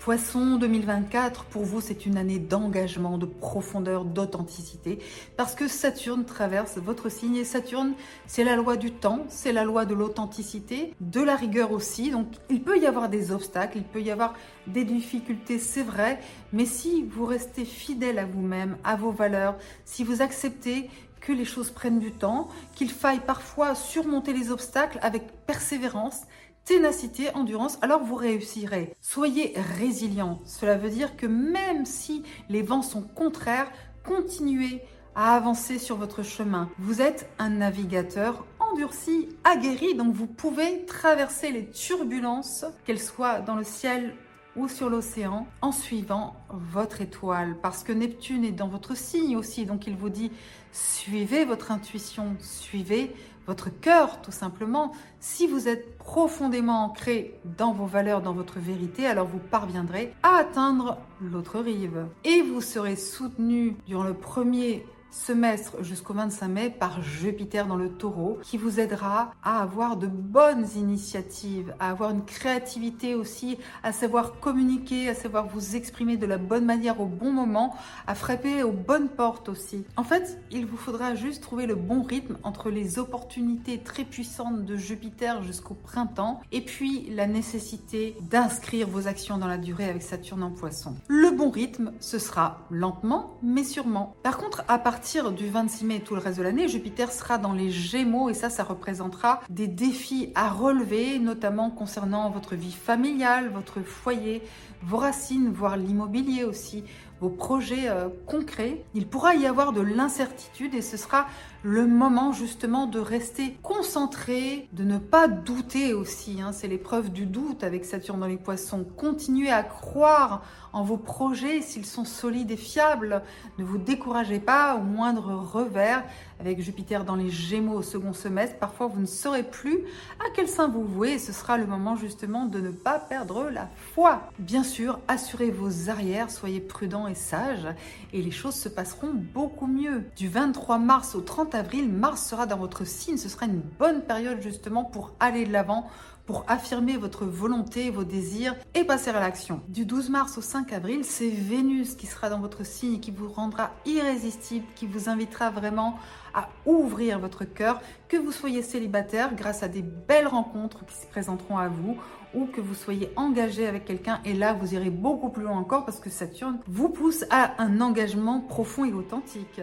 Poisson 0.00 0.56
2024, 0.56 1.44
pour 1.46 1.64
vous, 1.64 1.80
c'est 1.80 2.06
une 2.06 2.16
année 2.16 2.38
d'engagement, 2.38 3.18
de 3.18 3.26
profondeur, 3.26 4.04
d'authenticité, 4.04 5.00
parce 5.36 5.56
que 5.56 5.66
Saturne 5.66 6.24
traverse 6.24 6.78
votre 6.78 7.08
signe 7.08 7.34
et 7.36 7.44
Saturne, 7.44 7.94
c'est 8.26 8.44
la 8.44 8.54
loi 8.54 8.76
du 8.76 8.92
temps, 8.92 9.26
c'est 9.28 9.52
la 9.52 9.64
loi 9.64 9.86
de 9.86 9.94
l'authenticité, 9.94 10.94
de 11.00 11.20
la 11.20 11.34
rigueur 11.34 11.72
aussi. 11.72 12.10
Donc, 12.10 12.28
il 12.48 12.62
peut 12.62 12.78
y 12.78 12.86
avoir 12.86 13.08
des 13.08 13.32
obstacles, 13.32 13.78
il 13.78 13.84
peut 13.84 14.00
y 14.00 14.12
avoir 14.12 14.34
des 14.68 14.84
difficultés, 14.84 15.58
c'est 15.58 15.82
vrai, 15.82 16.20
mais 16.52 16.64
si 16.64 17.02
vous 17.02 17.26
restez 17.26 17.64
fidèle 17.64 18.20
à 18.20 18.24
vous-même, 18.24 18.78
à 18.84 18.94
vos 18.94 19.10
valeurs, 19.10 19.56
si 19.84 20.04
vous 20.04 20.22
acceptez 20.22 20.88
que 21.20 21.32
les 21.32 21.44
choses 21.44 21.70
prennent 21.70 21.98
du 21.98 22.12
temps, 22.12 22.48
qu'il 22.76 22.90
faille 22.90 23.20
parfois 23.20 23.74
surmonter 23.74 24.32
les 24.32 24.52
obstacles 24.52 25.00
avec 25.02 25.24
persévérance, 25.46 26.22
ténacité, 26.68 27.34
endurance, 27.34 27.78
alors 27.80 28.04
vous 28.04 28.14
réussirez. 28.14 28.94
Soyez 29.00 29.54
résilient. 29.78 30.38
Cela 30.44 30.76
veut 30.76 30.90
dire 30.90 31.16
que 31.16 31.24
même 31.24 31.86
si 31.86 32.22
les 32.50 32.60
vents 32.60 32.82
sont 32.82 33.00
contraires, 33.00 33.72
continuez 34.04 34.82
à 35.14 35.34
avancer 35.34 35.78
sur 35.78 35.96
votre 35.96 36.22
chemin. 36.22 36.68
Vous 36.78 37.00
êtes 37.00 37.30
un 37.38 37.48
navigateur 37.48 38.44
endurci, 38.60 39.30
aguerri, 39.44 39.94
donc 39.94 40.12
vous 40.12 40.26
pouvez 40.26 40.84
traverser 40.84 41.52
les 41.52 41.70
turbulences, 41.70 42.66
qu'elles 42.84 43.00
soient 43.00 43.40
dans 43.40 43.56
le 43.56 43.64
ciel 43.64 44.14
ou 44.54 44.68
sur 44.68 44.90
l'océan 44.90 45.46
en 45.62 45.72
suivant 45.72 46.36
votre 46.50 47.00
étoile. 47.00 47.56
Parce 47.62 47.82
que 47.82 47.92
Neptune 47.92 48.44
est 48.44 48.52
dans 48.52 48.68
votre 48.68 48.94
signe 48.94 49.36
aussi, 49.36 49.64
donc 49.64 49.86
il 49.86 49.96
vous 49.96 50.10
dit 50.10 50.30
suivez 50.72 51.46
votre 51.46 51.72
intuition, 51.72 52.36
suivez 52.40 53.14
votre 53.48 53.70
cœur 53.70 54.20
tout 54.20 54.30
simplement. 54.30 54.92
Si 55.18 55.46
vous 55.46 55.66
êtes 55.66 55.96
profondément 55.96 56.84
ancré 56.84 57.40
dans 57.56 57.72
vos 57.72 57.86
valeurs, 57.86 58.20
dans 58.20 58.34
votre 58.34 58.58
vérité, 58.60 59.06
alors 59.06 59.26
vous 59.26 59.38
parviendrez 59.38 60.12
à 60.22 60.36
atteindre 60.36 60.98
l'autre 61.20 61.58
rive. 61.58 62.06
Et 62.24 62.42
vous 62.42 62.60
serez 62.60 62.94
soutenu 62.94 63.74
durant 63.86 64.04
le 64.04 64.14
premier 64.14 64.86
semestre 65.10 65.82
jusqu'au 65.82 66.14
25 66.14 66.48
mai 66.48 66.70
par 66.70 67.02
Jupiter 67.02 67.66
dans 67.66 67.76
le 67.76 67.90
taureau 67.90 68.38
qui 68.42 68.58
vous 68.58 68.80
aidera 68.80 69.32
à 69.42 69.62
avoir 69.62 69.96
de 69.96 70.06
bonnes 70.06 70.66
initiatives, 70.76 71.74
à 71.78 71.90
avoir 71.90 72.10
une 72.10 72.24
créativité 72.24 73.14
aussi, 73.14 73.58
à 73.82 73.92
savoir 73.92 74.38
communiquer, 74.40 75.08
à 75.08 75.14
savoir 75.14 75.48
vous 75.48 75.76
exprimer 75.76 76.16
de 76.16 76.26
la 76.26 76.38
bonne 76.38 76.64
manière 76.64 77.00
au 77.00 77.06
bon 77.06 77.32
moment, 77.32 77.74
à 78.06 78.14
frapper 78.14 78.62
aux 78.62 78.72
bonnes 78.72 79.08
portes 79.08 79.48
aussi. 79.48 79.84
En 79.96 80.04
fait, 80.04 80.38
il 80.50 80.66
vous 80.66 80.76
faudra 80.76 81.14
juste 81.14 81.42
trouver 81.42 81.66
le 81.66 81.74
bon 81.74 82.02
rythme 82.02 82.36
entre 82.42 82.70
les 82.70 82.98
opportunités 82.98 83.78
très 83.78 84.04
puissantes 84.04 84.64
de 84.64 84.76
Jupiter 84.76 85.42
jusqu'au 85.42 85.74
printemps 85.74 86.40
et 86.52 86.60
puis 86.60 87.08
la 87.10 87.26
nécessité 87.26 88.16
d'inscrire 88.30 88.88
vos 88.88 89.08
actions 89.08 89.38
dans 89.38 89.46
la 89.46 89.58
durée 89.58 89.88
avec 89.88 90.02
Saturne 90.02 90.42
en 90.42 90.50
poisson. 90.50 90.96
Le 91.08 91.30
bon 91.30 91.50
rythme, 91.50 91.92
ce 92.00 92.18
sera 92.18 92.66
lentement 92.70 93.38
mais 93.42 93.64
sûrement. 93.64 94.14
Par 94.22 94.36
contre, 94.36 94.64
à 94.68 94.78
partir 94.78 94.97
partir 94.98 95.30
du 95.30 95.48
26 95.48 95.84
mai 95.84 96.00
tout 96.00 96.16
le 96.16 96.20
reste 96.20 96.38
de 96.38 96.42
l'année, 96.42 96.66
Jupiter 96.66 97.12
sera 97.12 97.38
dans 97.38 97.52
les 97.52 97.70
Gémeaux 97.70 98.30
et 98.30 98.34
ça, 98.34 98.50
ça 98.50 98.64
représentera 98.64 99.40
des 99.48 99.68
défis 99.68 100.32
à 100.34 100.50
relever, 100.50 101.20
notamment 101.20 101.70
concernant 101.70 102.28
votre 102.30 102.56
vie 102.56 102.72
familiale, 102.72 103.48
votre 103.48 103.80
foyer, 103.80 104.42
vos 104.82 104.96
racines, 104.96 105.52
voire 105.52 105.76
l'immobilier 105.76 106.42
aussi, 106.42 106.82
vos 107.20 107.28
projets 107.28 107.88
euh, 107.88 108.08
concrets. 108.26 108.84
Il 108.94 109.06
pourra 109.06 109.34
y 109.34 109.46
avoir 109.46 109.72
de 109.72 109.80
l'incertitude 109.80 110.74
et 110.74 110.82
ce 110.82 110.96
sera 110.96 111.26
le 111.64 111.86
moment 111.86 112.32
justement 112.32 112.86
de 112.86 113.00
rester 113.00 113.56
concentré, 113.62 114.68
de 114.72 114.84
ne 114.84 114.98
pas 114.98 115.26
douter 115.26 115.92
aussi. 115.92 116.40
Hein. 116.40 116.52
C'est 116.52 116.68
l'épreuve 116.68 117.10
du 117.10 117.26
doute 117.26 117.64
avec 117.64 117.84
Saturne 117.84 118.20
dans 118.20 118.26
les 118.26 118.36
poissons. 118.36 118.86
Continuez 118.96 119.50
à 119.50 119.62
croire 119.62 120.42
en 120.72 120.84
vos 120.84 120.96
projets 120.96 121.60
s'ils 121.62 121.86
sont 121.86 122.04
solides 122.04 122.50
et 122.50 122.56
fiables. 122.56 123.22
Ne 123.58 123.64
vous 123.64 123.78
découragez 123.78 124.38
pas 124.38 124.76
au 124.76 124.82
moindre 124.82 125.34
revers. 125.34 126.04
Avec 126.40 126.60
Jupiter 126.60 127.04
dans 127.04 127.16
les 127.16 127.30
Gémeaux 127.30 127.78
au 127.78 127.82
second 127.82 128.12
semestre, 128.12 128.58
parfois 128.58 128.86
vous 128.86 129.00
ne 129.00 129.06
saurez 129.06 129.42
plus 129.42 129.80
à 130.20 130.30
quel 130.36 130.46
sein 130.46 130.68
vous 130.68 130.84
vouez 130.84 131.14
et 131.14 131.18
ce 131.18 131.32
sera 131.32 131.58
le 131.58 131.66
moment 131.66 131.96
justement 131.96 132.44
de 132.44 132.60
ne 132.60 132.70
pas 132.70 133.00
perdre 133.00 133.50
la 133.50 133.68
foi. 133.92 134.30
Bien 134.38 134.62
sûr, 134.62 135.00
assurez 135.08 135.50
vos 135.50 135.90
arrières, 135.90 136.30
soyez 136.30 136.60
prudents 136.60 137.07
et 137.08 137.14
sages 137.14 137.68
et 138.12 138.22
les 138.22 138.30
choses 138.30 138.54
se 138.54 138.68
passeront 138.68 139.12
beaucoup 139.12 139.66
mieux. 139.66 140.04
Du 140.16 140.28
23 140.28 140.78
mars 140.78 141.14
au 141.14 141.20
30 141.20 141.54
avril, 141.54 141.88
Mars 141.88 142.26
sera 142.26 142.46
dans 142.46 142.58
votre 142.58 142.86
signe. 142.86 143.16
Ce 143.16 143.28
sera 143.28 143.46
une 143.46 143.60
bonne 143.78 144.02
période 144.02 144.40
justement 144.40 144.84
pour 144.84 145.12
aller 145.20 145.44
de 145.44 145.52
l'avant, 145.52 145.88
pour 146.26 146.44
affirmer 146.46 146.98
votre 146.98 147.24
volonté, 147.24 147.90
vos 147.90 148.04
désirs 148.04 148.54
et 148.74 148.84
passer 148.84 149.08
à 149.10 149.18
l'action. 149.18 149.62
Du 149.68 149.86
12 149.86 150.10
mars 150.10 150.36
au 150.36 150.42
5 150.42 150.72
avril, 150.74 151.02
c'est 151.02 151.30
Vénus 151.30 151.94
qui 151.94 152.06
sera 152.06 152.28
dans 152.28 152.38
votre 152.38 152.66
signe 152.66 152.96
et 152.96 153.00
qui 153.00 153.10
vous 153.10 153.30
rendra 153.30 153.70
irrésistible, 153.86 154.66
qui 154.74 154.86
vous 154.86 155.08
invitera 155.08 155.48
vraiment 155.48 155.98
à 156.34 156.50
ouvrir 156.66 157.18
votre 157.18 157.44
cœur, 157.44 157.80
que 158.08 158.18
vous 158.18 158.32
soyez 158.32 158.62
célibataire 158.62 159.34
grâce 159.34 159.62
à 159.62 159.68
des 159.68 159.80
belles 159.80 160.26
rencontres 160.26 160.84
qui 160.84 160.96
se 160.96 161.06
présenteront 161.06 161.56
à 161.56 161.68
vous 161.68 161.96
ou 162.34 162.46
que 162.46 162.60
vous 162.60 162.74
soyez 162.74 163.10
engagé 163.16 163.66
avec 163.66 163.84
quelqu'un 163.84 164.20
et 164.24 164.34
là 164.34 164.52
vous 164.52 164.74
irez 164.74 164.90
beaucoup 164.90 165.30
plus 165.30 165.44
loin 165.44 165.56
encore 165.56 165.84
parce 165.84 166.00
que 166.00 166.10
Saturne 166.10 166.60
vous 166.66 166.88
pousse 166.88 167.24
à 167.30 167.60
un 167.62 167.80
engagement 167.80 168.40
profond 168.40 168.84
et 168.84 168.92
authentique. 168.92 169.60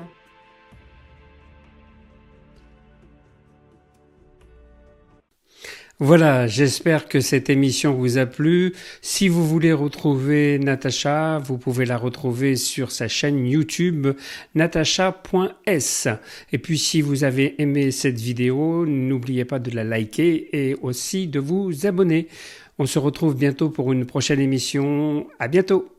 Voilà, 6.01 6.45
j'espère 6.45 7.07
que 7.07 7.21
cette 7.21 7.49
émission 7.49 7.93
vous 7.93 8.17
a 8.17 8.25
plu. 8.25 8.73
Si 9.01 9.29
vous 9.29 9.47
voulez 9.47 9.71
retrouver 9.71 10.59
Natacha, 10.59 11.39
vous 11.39 11.57
pouvez 11.57 11.85
la 11.85 11.97
retrouver 11.97 12.57
sur 12.57 12.91
sa 12.91 13.07
chaîne 13.07 13.47
YouTube 13.47 14.07
natacha.s. 14.55 16.09
Et 16.51 16.57
puis 16.57 16.77
si 16.77 17.01
vous 17.01 17.23
avez 17.23 17.61
aimé 17.61 17.91
cette 17.91 18.19
vidéo, 18.19 18.85
n'oubliez 18.85 19.45
pas 19.45 19.59
de 19.59 19.71
la 19.71 19.85
liker 19.85 20.49
et 20.51 20.75
aussi 20.81 21.27
de 21.27 21.39
vous 21.39 21.85
abonner. 21.85 22.27
On 22.77 22.85
se 22.85 22.99
retrouve 22.99 23.37
bientôt 23.37 23.69
pour 23.69 23.93
une 23.93 24.05
prochaine 24.05 24.41
émission. 24.41 25.27
À 25.39 25.47
bientôt. 25.47 25.94